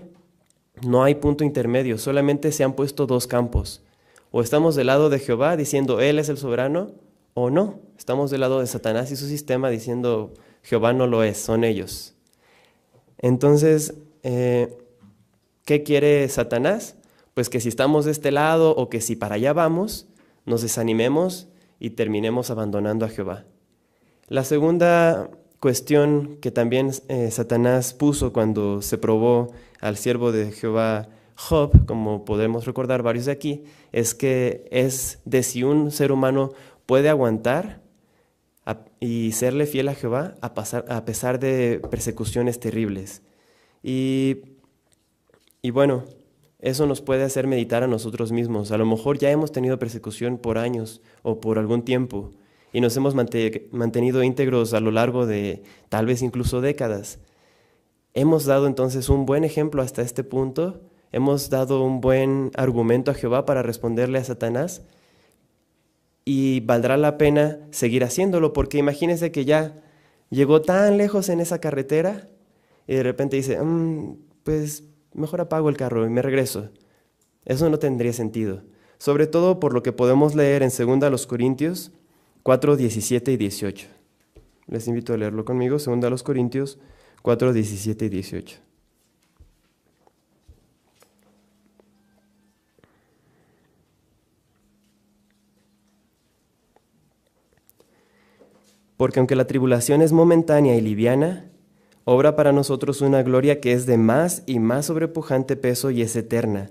no 0.81 1.03
hay 1.03 1.15
punto 1.15 1.43
intermedio, 1.43 1.99
solamente 1.99 2.51
se 2.51 2.63
han 2.63 2.73
puesto 2.73 3.05
dos 3.05 3.27
campos. 3.27 3.83
O 4.31 4.41
estamos 4.41 4.75
del 4.75 4.87
lado 4.87 5.09
de 5.09 5.19
Jehová 5.19 5.55
diciendo 5.55 6.01
Él 6.01 6.19
es 6.19 6.29
el 6.29 6.37
soberano, 6.37 6.93
o 7.33 7.49
no, 7.49 7.79
estamos 7.95 8.31
del 8.31 8.41
lado 8.41 8.59
de 8.59 8.67
Satanás 8.67 9.11
y 9.11 9.15
su 9.15 9.27
sistema 9.27 9.69
diciendo 9.69 10.33
Jehová 10.63 10.93
no 10.93 11.05
lo 11.07 11.23
es, 11.23 11.37
son 11.37 11.63
ellos. 11.63 12.15
Entonces, 13.17 13.93
eh, 14.23 14.77
¿qué 15.63 15.83
quiere 15.83 16.27
Satanás? 16.29 16.95
Pues 17.35 17.49
que 17.49 17.59
si 17.59 17.69
estamos 17.69 18.05
de 18.05 18.11
este 18.11 18.31
lado 18.31 18.75
o 18.75 18.89
que 18.89 18.99
si 19.01 19.15
para 19.15 19.35
allá 19.35 19.53
vamos, 19.53 20.07
nos 20.45 20.61
desanimemos 20.61 21.49
y 21.79 21.91
terminemos 21.91 22.49
abandonando 22.49 23.05
a 23.05 23.09
Jehová. 23.09 23.45
La 24.27 24.43
segunda 24.43 25.29
cuestión 25.59 26.38
que 26.41 26.51
también 26.51 26.91
eh, 27.07 27.31
Satanás 27.31 27.93
puso 27.93 28.33
cuando 28.33 28.81
se 28.81 28.97
probó 28.97 29.51
al 29.81 29.97
siervo 29.97 30.31
de 30.31 30.51
Jehová 30.51 31.09
Job, 31.35 31.85
como 31.85 32.25
podemos 32.25 32.65
recordar 32.65 33.03
varios 33.03 33.25
de 33.25 33.31
aquí, 33.31 33.63
es 33.91 34.15
que 34.15 34.67
es 34.71 35.19
de 35.25 35.43
si 35.43 35.63
un 35.63 35.91
ser 35.91 36.11
humano 36.11 36.53
puede 36.85 37.09
aguantar 37.09 37.81
y 38.99 39.31
serle 39.33 39.67
fiel 39.67 39.89
a 39.89 39.95
Jehová 39.95 40.35
a, 40.41 40.53
pasar, 40.53 40.85
a 40.89 41.05
pesar 41.05 41.39
de 41.39 41.81
persecuciones 41.91 42.59
terribles. 42.59 43.21
Y, 43.83 44.38
y 45.61 45.69
bueno, 45.69 46.05
eso 46.65 46.88
nos 46.88 46.99
puede 46.99 47.23
hacer 47.23 47.45
meditar 47.45 47.84
a 47.84 47.88
nosotros 47.88 48.32
mismos. 48.32 48.71
A 48.71 48.80
lo 48.80 48.88
mejor 48.88 49.19
ya 49.19 49.30
hemos 49.30 49.51
tenido 49.51 49.78
persecución 49.78 50.39
por 50.39 50.58
años 50.58 50.99
o 51.21 51.39
por 51.39 51.60
algún 51.60 51.86
tiempo 51.86 52.32
y 52.73 52.82
nos 52.82 52.97
hemos 52.97 53.13
mantenido 53.13 54.23
íntegros 54.23 54.73
a 54.73 54.80
lo 54.80 54.89
largo 54.89 55.28
de 55.28 55.62
tal 55.89 56.08
vez 56.08 56.23
incluso 56.23 56.62
décadas. 56.62 57.19
Hemos 58.15 58.45
dado 58.45 58.65
entonces 58.65 59.10
un 59.10 59.28
buen 59.28 59.43
ejemplo 59.43 59.84
hasta 59.84 60.01
este 60.01 60.23
punto, 60.23 60.82
hemos 61.12 61.51
dado 61.51 61.84
un 61.84 62.01
buen 62.01 62.49
argumento 62.56 63.12
a 63.12 63.13
Jehová 63.13 63.45
para 63.45 63.62
responderle 63.62 64.17
a 64.17 64.23
Satanás 64.23 64.82
y 66.25 66.62
valdrá 66.62 66.97
la 66.97 67.19
pena 67.19 67.60
seguir 67.69 68.04
haciéndolo 68.04 68.54
porque 68.54 68.80
imagínense 68.80 69.32
que 69.32 69.45
ya 69.45 69.84
llegó 70.32 70.63
tan 70.63 70.97
lejos 70.97 71.30
en 71.30 71.41
esa 71.41 71.62
carretera 71.62 72.28
y 72.88 72.95
de 72.95 73.04
repente 73.04 73.36
dice, 73.36 73.62
mm, 73.62 74.17
pues 74.41 74.84
mejor 75.15 75.41
apago 75.41 75.69
el 75.69 75.78
carro 75.78 76.06
y 76.06 76.10
me 76.10 76.21
regreso. 76.21 76.69
Eso 77.45 77.69
no 77.69 77.80
tendría 77.80 78.13
sentido, 78.13 78.63
sobre 78.97 79.28
todo 79.28 79.60
por 79.60 79.73
lo 79.73 79.84
que 79.84 79.93
podemos 79.93 80.36
leer 80.36 80.63
en 80.63 80.69
2 80.69 81.28
Corintios 81.28 81.91
4, 82.43 82.75
17 82.75 83.32
y 83.32 83.38
18. 83.38 83.88
Les 84.67 84.88
invito 84.88 85.13
a 85.13 85.17
leerlo 85.17 85.45
conmigo, 85.45 85.78
2 85.78 86.23
Corintios 86.23 86.80
4, 87.21 87.54
17 87.54 88.06
y 88.06 88.10
18. 88.10 88.60
Porque 98.97 99.19
aunque 99.19 99.36
la 99.36 99.45
tribulación 99.45 100.01
es 100.01 100.13
momentánea 100.13 100.75
y 100.75 100.82
liviana, 100.82 101.51
obra 102.05 102.35
para 102.35 102.51
nosotros 102.51 103.01
una 103.01 103.23
gloria 103.23 103.59
que 103.59 103.73
es 103.73 103.85
de 103.85 103.97
más 103.97 104.43
y 104.45 104.59
más 104.59 104.85
sobrepujante 104.85 105.55
peso 105.55 105.91
y 105.91 106.01
es 106.01 106.15
eterna, 106.15 106.69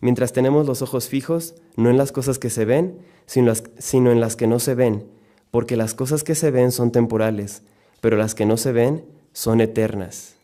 mientras 0.00 0.32
tenemos 0.32 0.66
los 0.66 0.82
ojos 0.82 1.08
fijos 1.08 1.54
no 1.76 1.90
en 1.90 1.98
las 1.98 2.12
cosas 2.12 2.38
que 2.38 2.50
se 2.50 2.64
ven, 2.64 2.98
sino, 3.26 4.10
en 4.10 4.20
las 4.20 4.36
que 4.36 4.46
no 4.46 4.58
se 4.58 4.74
ven, 4.74 5.04
porque 5.50 5.76
las 5.76 5.94
cosas 5.94 6.24
que 6.24 6.34
se 6.34 6.50
ven 6.50 6.72
son 6.72 6.90
temporales, 6.90 7.62
pero 8.00 8.16
las 8.16 8.34
que 8.34 8.46
no 8.46 8.56
se 8.56 8.72
ven 8.72 9.04
son 9.32 9.60
eternas. 9.60 10.34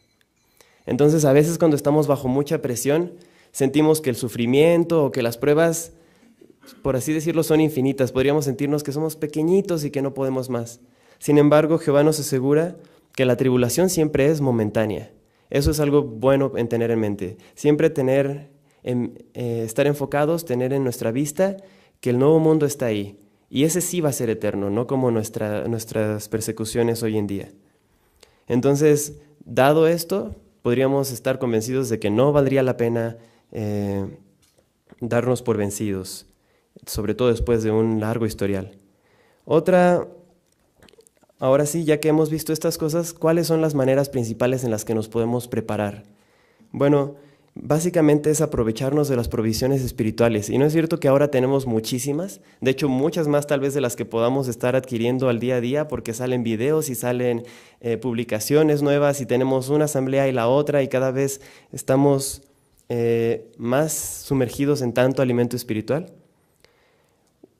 Entonces 0.84 1.24
a 1.24 1.32
veces 1.32 1.58
cuando 1.58 1.76
estamos 1.76 2.06
bajo 2.06 2.28
mucha 2.28 2.62
presión, 2.62 3.12
sentimos 3.52 4.00
que 4.00 4.10
el 4.10 4.16
sufrimiento 4.16 5.04
o 5.04 5.10
que 5.10 5.22
las 5.22 5.38
pruebas, 5.38 5.92
por 6.82 6.94
así 6.94 7.12
decirlo, 7.12 7.42
son 7.42 7.60
infinitas. 7.60 8.12
Podríamos 8.12 8.44
sentirnos 8.44 8.84
que 8.84 8.92
somos 8.92 9.16
pequeñitos 9.16 9.84
y 9.84 9.90
que 9.90 10.02
no 10.02 10.14
podemos 10.14 10.50
más. 10.50 10.80
Sin 11.18 11.38
embargo, 11.38 11.78
Jehová 11.78 12.04
nos 12.04 12.20
asegura 12.20 12.76
que 13.16 13.24
la 13.24 13.36
tribulación 13.36 13.88
siempre 13.90 14.26
es 14.26 14.40
momentánea. 14.40 15.10
Eso 15.50 15.70
es 15.70 15.80
algo 15.80 16.02
bueno 16.02 16.52
en 16.56 16.68
tener 16.68 16.90
en 16.90 17.00
mente. 17.00 17.38
Siempre 17.54 17.90
tener, 17.90 18.50
eh, 18.84 19.62
estar 19.64 19.86
enfocados, 19.86 20.44
tener 20.44 20.72
en 20.72 20.84
nuestra 20.84 21.10
vista 21.10 21.56
que 22.00 22.10
el 22.10 22.18
nuevo 22.18 22.38
mundo 22.38 22.66
está 22.66 22.86
ahí. 22.86 23.18
Y 23.48 23.64
ese 23.64 23.80
sí 23.80 24.00
va 24.00 24.10
a 24.10 24.12
ser 24.12 24.28
eterno, 24.28 24.70
no 24.70 24.86
como 24.86 25.10
nuestras 25.10 26.28
persecuciones 26.28 27.02
hoy 27.02 27.16
en 27.16 27.26
día. 27.26 27.48
Entonces, 28.48 29.18
dado 29.44 29.86
esto, 29.86 30.34
podríamos 30.60 31.10
estar 31.10 31.38
convencidos 31.38 31.88
de 31.88 31.98
que 31.98 32.10
no 32.10 32.32
valdría 32.32 32.62
la 32.62 32.76
pena 32.76 33.16
eh, 33.50 34.04
darnos 35.00 35.40
por 35.40 35.56
vencidos, 35.56 36.26
sobre 36.84 37.14
todo 37.14 37.28
después 37.28 37.62
de 37.62 37.70
un 37.70 37.98
largo 37.98 38.26
historial. 38.26 38.76
Otra 39.46 40.06
Ahora 41.38 41.66
sí, 41.66 41.84
ya 41.84 42.00
que 42.00 42.08
hemos 42.08 42.30
visto 42.30 42.52
estas 42.52 42.78
cosas, 42.78 43.12
¿cuáles 43.12 43.46
son 43.46 43.60
las 43.60 43.74
maneras 43.74 44.08
principales 44.08 44.64
en 44.64 44.70
las 44.70 44.84
que 44.84 44.94
nos 44.94 45.08
podemos 45.08 45.48
preparar? 45.48 46.04
Bueno, 46.72 47.16
básicamente 47.54 48.30
es 48.30 48.40
aprovecharnos 48.40 49.08
de 49.08 49.16
las 49.16 49.28
provisiones 49.28 49.82
espirituales. 49.82 50.48
Y 50.48 50.56
no 50.56 50.64
es 50.64 50.72
cierto 50.72 50.98
que 50.98 51.08
ahora 51.08 51.30
tenemos 51.30 51.66
muchísimas, 51.66 52.40
de 52.60 52.70
hecho 52.70 52.88
muchas 52.88 53.28
más 53.28 53.46
tal 53.46 53.60
vez 53.60 53.74
de 53.74 53.82
las 53.82 53.96
que 53.96 54.06
podamos 54.06 54.48
estar 54.48 54.76
adquiriendo 54.76 55.28
al 55.28 55.38
día 55.38 55.56
a 55.56 55.60
día 55.60 55.88
porque 55.88 56.14
salen 56.14 56.42
videos 56.42 56.88
y 56.88 56.94
salen 56.94 57.44
eh, 57.80 57.98
publicaciones 57.98 58.82
nuevas 58.82 59.20
y 59.20 59.26
tenemos 59.26 59.68
una 59.68 59.86
asamblea 59.86 60.28
y 60.28 60.32
la 60.32 60.48
otra 60.48 60.82
y 60.82 60.88
cada 60.88 61.10
vez 61.10 61.42
estamos 61.72 62.42
eh, 62.88 63.50
más 63.58 63.92
sumergidos 63.92 64.80
en 64.80 64.92
tanto 64.92 65.20
alimento 65.20 65.56
espiritual. 65.56 66.12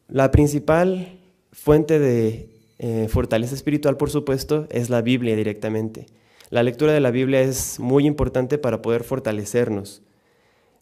La 0.08 0.30
principal 0.30 1.18
fuente 1.52 1.98
de 1.98 2.55
eh, 2.78 3.08
fortaleza 3.08 3.54
espiritual, 3.54 3.96
por 3.96 4.10
supuesto, 4.10 4.66
es 4.70 4.90
la 4.90 5.02
Biblia 5.02 5.34
directamente. 5.36 6.06
La 6.50 6.62
lectura 6.62 6.92
de 6.92 7.00
la 7.00 7.10
Biblia 7.10 7.40
es 7.40 7.80
muy 7.80 8.06
importante 8.06 8.58
para 8.58 8.82
poder 8.82 9.02
fortalecernos. 9.02 10.02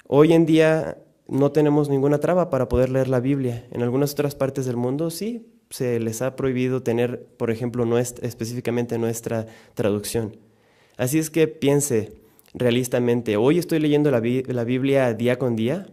Hoy 0.06 0.32
en 0.32 0.44
día 0.44 0.98
no 1.26 1.52
tenemos 1.52 1.88
ninguna 1.88 2.18
traba 2.18 2.50
para 2.50 2.68
poder 2.68 2.90
leer 2.90 3.08
la 3.08 3.20
Biblia. 3.20 3.66
En 3.70 3.82
algunas 3.82 4.12
otras 4.12 4.34
partes 4.34 4.66
del 4.66 4.76
mundo 4.76 5.10
sí 5.10 5.46
se 5.70 5.98
les 5.98 6.20
ha 6.22 6.36
prohibido 6.36 6.82
tener, 6.82 7.24
por 7.36 7.50
ejemplo, 7.50 7.98
específicamente 7.98 8.98
nuestra 8.98 9.46
traducción. 9.74 10.36
Así 10.96 11.18
es 11.18 11.30
que 11.30 11.48
piense 11.48 12.12
realistamente, 12.52 13.36
hoy 13.36 13.58
estoy 13.58 13.80
leyendo 13.80 14.10
la, 14.10 14.20
la 14.20 14.64
Biblia 14.64 15.12
día 15.14 15.38
con 15.38 15.56
día. 15.56 15.86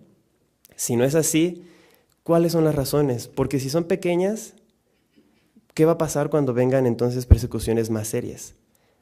Si 0.76 0.96
no 0.96 1.04
es 1.04 1.16
así, 1.16 1.64
¿cuáles 2.24 2.52
son 2.52 2.64
las 2.64 2.76
razones? 2.76 3.28
Porque 3.28 3.60
si 3.60 3.70
son 3.70 3.86
pequeñas, 3.86 4.56
¿qué 5.74 5.86
va 5.86 5.94
a 5.94 5.98
pasar 5.98 6.30
cuando 6.30 6.54
vengan 6.54 6.86
entonces 6.86 7.26
persecuciones 7.26 7.90
más 7.90 8.08
serias? 8.08 8.56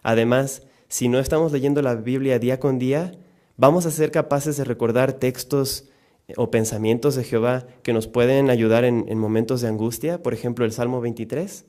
Además, 0.04 0.64
si 0.88 1.08
no 1.08 1.20
estamos 1.20 1.52
leyendo 1.52 1.82
la 1.82 1.96
Biblia 1.96 2.40
día 2.40 2.60
con 2.60 2.80
día, 2.80 3.12
vamos 3.58 3.86
a 3.86 3.92
ser 3.92 4.12
capaces 4.12 4.58
de 4.58 4.64
recordar 4.64 5.14
textos 5.14 5.90
eh, 6.28 6.34
o 6.38 6.50
pensamientos 6.50 7.16
de 7.16 7.24
Jehová 7.24 7.68
que 7.84 7.94
nos 7.94 8.08
pueden 8.08 8.50
ayudar 8.50 8.84
en, 8.86 9.18
momentos 9.18 9.62
de 9.62 9.68
angustia, 9.68 10.24
por 10.24 10.34
ejemplo 10.34 10.66
el 10.66 10.72
Salmo 10.72 11.02
23. 11.02 11.66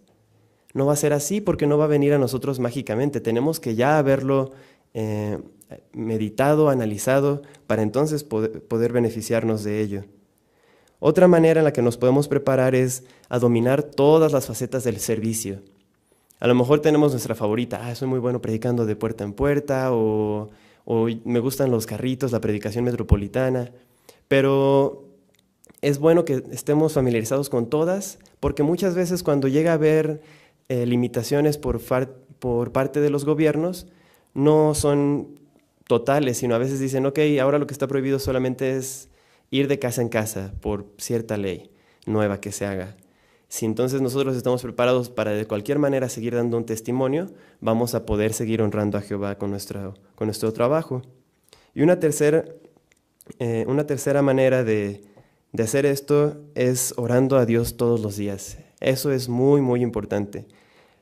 No 0.72 0.86
va 0.86 0.92
a 0.92 0.96
ser 0.96 1.12
así 1.12 1.40
porque 1.40 1.66
no 1.66 1.78
va 1.78 1.84
a 1.84 1.88
venir 1.88 2.14
a 2.14 2.18
nosotros 2.18 2.60
mágicamente. 2.60 3.20
Tenemos 3.20 3.58
que 3.58 3.74
ya 3.74 3.98
haberlo 3.98 4.52
eh, 4.94 5.38
meditado, 5.92 6.68
analizado, 6.68 7.42
para 7.66 7.82
entonces 7.82 8.24
poder 8.24 8.92
beneficiarnos 8.92 9.64
de 9.64 9.80
ello. 9.80 10.04
Otra 11.00 11.28
manera 11.28 11.60
en 11.60 11.64
la 11.64 11.72
que 11.72 11.80
nos 11.80 11.96
podemos 11.96 12.28
preparar 12.28 12.74
es 12.74 13.04
a 13.30 13.38
dominar 13.38 13.82
todas 13.82 14.32
las 14.32 14.46
facetas 14.46 14.84
del 14.84 15.00
servicio. 15.00 15.62
A 16.40 16.46
lo 16.46 16.54
mejor 16.54 16.80
tenemos 16.80 17.12
nuestra 17.12 17.34
favorita, 17.34 17.80
ah, 17.82 17.94
soy 17.94 18.06
muy 18.06 18.18
bueno 18.18 18.40
predicando 18.40 18.86
de 18.86 18.96
puerta 18.96 19.24
en 19.24 19.32
puerta 19.32 19.92
o, 19.92 20.50
me 21.24 21.38
gustan 21.38 21.70
los 21.70 21.86
carritos, 21.86 22.32
la 22.32 22.40
predicación 22.40 22.84
metropolitana, 22.84 23.70
pero 24.28 25.04
es 25.82 25.98
bueno 25.98 26.24
que 26.24 26.42
estemos 26.50 26.94
familiarizados 26.94 27.48
con 27.48 27.70
todas 27.70 28.18
porque 28.40 28.62
muchas 28.62 28.94
veces 28.94 29.22
cuando 29.22 29.48
llega 29.48 29.70
a 29.70 29.74
haber 29.74 30.20
eh, 30.68 30.86
limitaciones 30.86 31.58
por, 31.58 31.80
por 32.38 32.72
parte 32.72 33.00
de 33.00 33.10
los 33.10 33.24
gobiernos, 33.24 33.86
no 34.34 34.74
son 34.74 35.40
totales, 35.86 36.38
sino 36.38 36.54
a 36.54 36.58
veces 36.58 36.80
dicen, 36.80 37.06
ok, 37.06 37.18
ahora 37.40 37.58
lo 37.58 37.66
que 37.66 37.74
está 37.74 37.86
prohibido 37.86 38.18
solamente 38.18 38.76
es 38.76 39.09
ir 39.50 39.68
de 39.68 39.78
casa 39.78 40.02
en 40.02 40.08
casa 40.08 40.52
por 40.60 40.86
cierta 40.98 41.36
ley 41.36 41.70
nueva 42.06 42.40
que 42.40 42.52
se 42.52 42.66
haga. 42.66 42.96
Si 43.48 43.66
entonces 43.66 44.00
nosotros 44.00 44.36
estamos 44.36 44.62
preparados 44.62 45.10
para 45.10 45.32
de 45.32 45.44
cualquier 45.46 45.78
manera 45.80 46.08
seguir 46.08 46.34
dando 46.36 46.56
un 46.56 46.64
testimonio, 46.64 47.30
vamos 47.60 47.94
a 47.94 48.06
poder 48.06 48.32
seguir 48.32 48.62
honrando 48.62 48.96
a 48.96 49.00
Jehová 49.00 49.38
con 49.38 49.50
nuestro, 49.50 49.94
con 50.14 50.28
nuestro 50.28 50.52
trabajo. 50.52 51.02
Y 51.74 51.82
una 51.82 51.98
tercera, 51.98 52.44
eh, 53.40 53.64
una 53.66 53.86
tercera 53.86 54.22
manera 54.22 54.62
de, 54.62 55.02
de 55.52 55.62
hacer 55.64 55.84
esto 55.84 56.40
es 56.54 56.94
orando 56.96 57.38
a 57.38 57.46
Dios 57.46 57.76
todos 57.76 58.00
los 58.00 58.16
días. 58.16 58.58
Eso 58.78 59.10
es 59.10 59.28
muy, 59.28 59.60
muy 59.60 59.82
importante. 59.82 60.46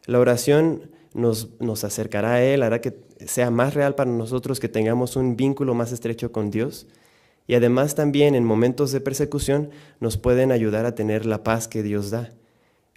La 0.06 0.18
oración 0.18 0.90
nos, 1.12 1.50
nos, 1.60 1.84
acercará 1.84 2.34
a 2.34 2.42
Él, 2.42 2.62
hará 2.62 2.80
que 2.80 2.98
sea 3.26 3.50
más 3.50 3.74
real 3.74 3.94
para 3.94 4.10
nosotros, 4.10 4.58
que 4.58 4.70
tengamos 4.70 5.16
un 5.16 5.36
vínculo 5.36 5.74
más 5.74 5.92
estrecho 5.92 6.32
con 6.32 6.50
Dios 6.50 6.86
y 7.48 7.54
además 7.54 7.96
también 7.96 8.36
en 8.36 8.44
momentos 8.44 8.92
de 8.92 9.00
persecución 9.00 9.70
nos 9.98 10.18
pueden 10.18 10.52
ayudar 10.52 10.86
a 10.86 10.94
tener 10.94 11.26
la 11.26 11.42
paz 11.42 11.66
que 11.66 11.82
Dios 11.82 12.10
da. 12.10 12.30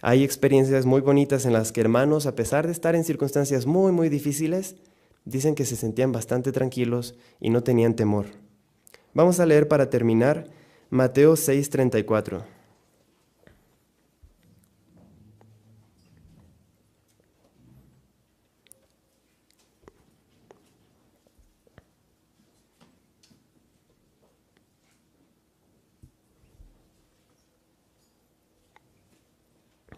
Hay 0.02 0.22
experiencias 0.22 0.84
muy 0.84 1.00
bonitas 1.00 1.46
en 1.46 1.54
las 1.54 1.72
que 1.72 1.80
hermanos, 1.80 2.26
a 2.26 2.36
pesar 2.36 2.66
de 2.66 2.72
estar 2.72 2.94
en 2.94 3.02
circunstancias 3.02 3.66
muy, 3.66 3.92
muy 3.92 4.10
difíciles, 4.10 4.76
dicen 5.24 5.54
que 5.54 5.64
se 5.64 5.74
sentían 5.74 6.12
bastante 6.12 6.52
tranquilos 6.52 7.14
y 7.40 7.48
no 7.48 7.62
tenían 7.62 7.96
temor. 7.96 8.26
Vamos 9.14 9.40
a 9.40 9.46
leer 9.46 9.68
para 9.68 9.88
terminar 9.88 10.48
Mateo 10.90 11.34
6:34. 11.34 12.44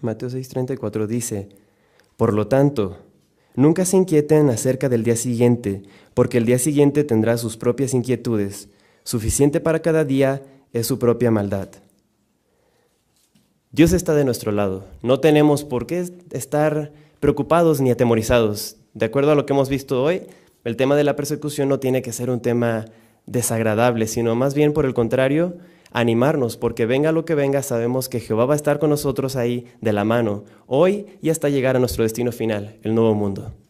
Mateo 0.05 0.29
6:34 0.29 1.07
dice, 1.07 1.49
Por 2.17 2.33
lo 2.33 2.47
tanto, 2.47 2.99
nunca 3.57 3.85
se 3.85 3.97
inquieten 3.97 4.51
acerca 4.51 4.89
del 4.89 5.03
día 5.03 5.17
siguiente, 5.17 5.83
porque 6.15 6.39
el 6.39 6.47
día 6.47 6.59
siguiente 6.59 7.03
tendrá 7.03 7.37
sus 7.39 7.57
propias 7.57 7.95
inquietudes. 7.95 8.69
Suficiente 9.03 9.61
para 9.61 9.83
cada 9.83 10.05
día 10.05 10.43
es 10.73 10.87
su 10.87 10.99
propia 10.99 11.31
maldad. 11.31 11.69
Dios 13.73 13.93
está 13.93 14.15
de 14.15 14.25
nuestro 14.25 14.53
lado. 14.53 14.85
No 15.03 15.19
tenemos 15.19 15.65
por 15.65 15.87
qué 15.87 16.09
estar 16.31 16.93
preocupados 17.19 17.81
ni 17.81 17.91
atemorizados. 17.91 18.77
De 18.93 19.07
acuerdo 19.07 19.33
a 19.33 19.35
lo 19.35 19.47
que 19.47 19.53
hemos 19.53 19.69
visto 19.69 20.03
hoy, 20.03 20.23
el 20.63 20.77
tema 20.77 20.95
de 20.95 21.05
la 21.05 21.17
persecución 21.17 21.69
no 21.69 21.81
tiene 21.81 22.01
que 22.01 22.13
ser 22.13 22.31
un 22.31 22.41
tema 22.41 22.85
desagradable, 23.27 24.07
sino 24.07 24.35
más 24.37 24.55
bien 24.55 24.73
por 24.73 24.87
el 24.87 24.95
contrario, 24.95 25.57
animarnos, 25.95 26.59
porque 26.59 26.85
venga 26.85 27.13
lo 27.13 27.25
que 27.25 27.35
venga, 27.35 27.63
sabemos 27.63 28.11
que 28.11 28.21
Jehová 28.21 28.45
va 28.45 28.53
a 28.53 28.57
estar 28.57 28.79
con 28.79 28.91
nosotros 28.91 29.37
ahí 29.37 29.65
de 29.81 29.95
la 29.95 30.05
mano, 30.05 30.45
hoy 30.67 31.07
y 31.23 31.31
hasta 31.31 31.49
llegar 31.49 31.77
a 31.77 31.79
nuestro 31.79 32.03
destino 32.03 32.33
final, 32.33 32.79
el 32.83 32.95
nuevo 32.95 33.15
mundo. 33.15 33.64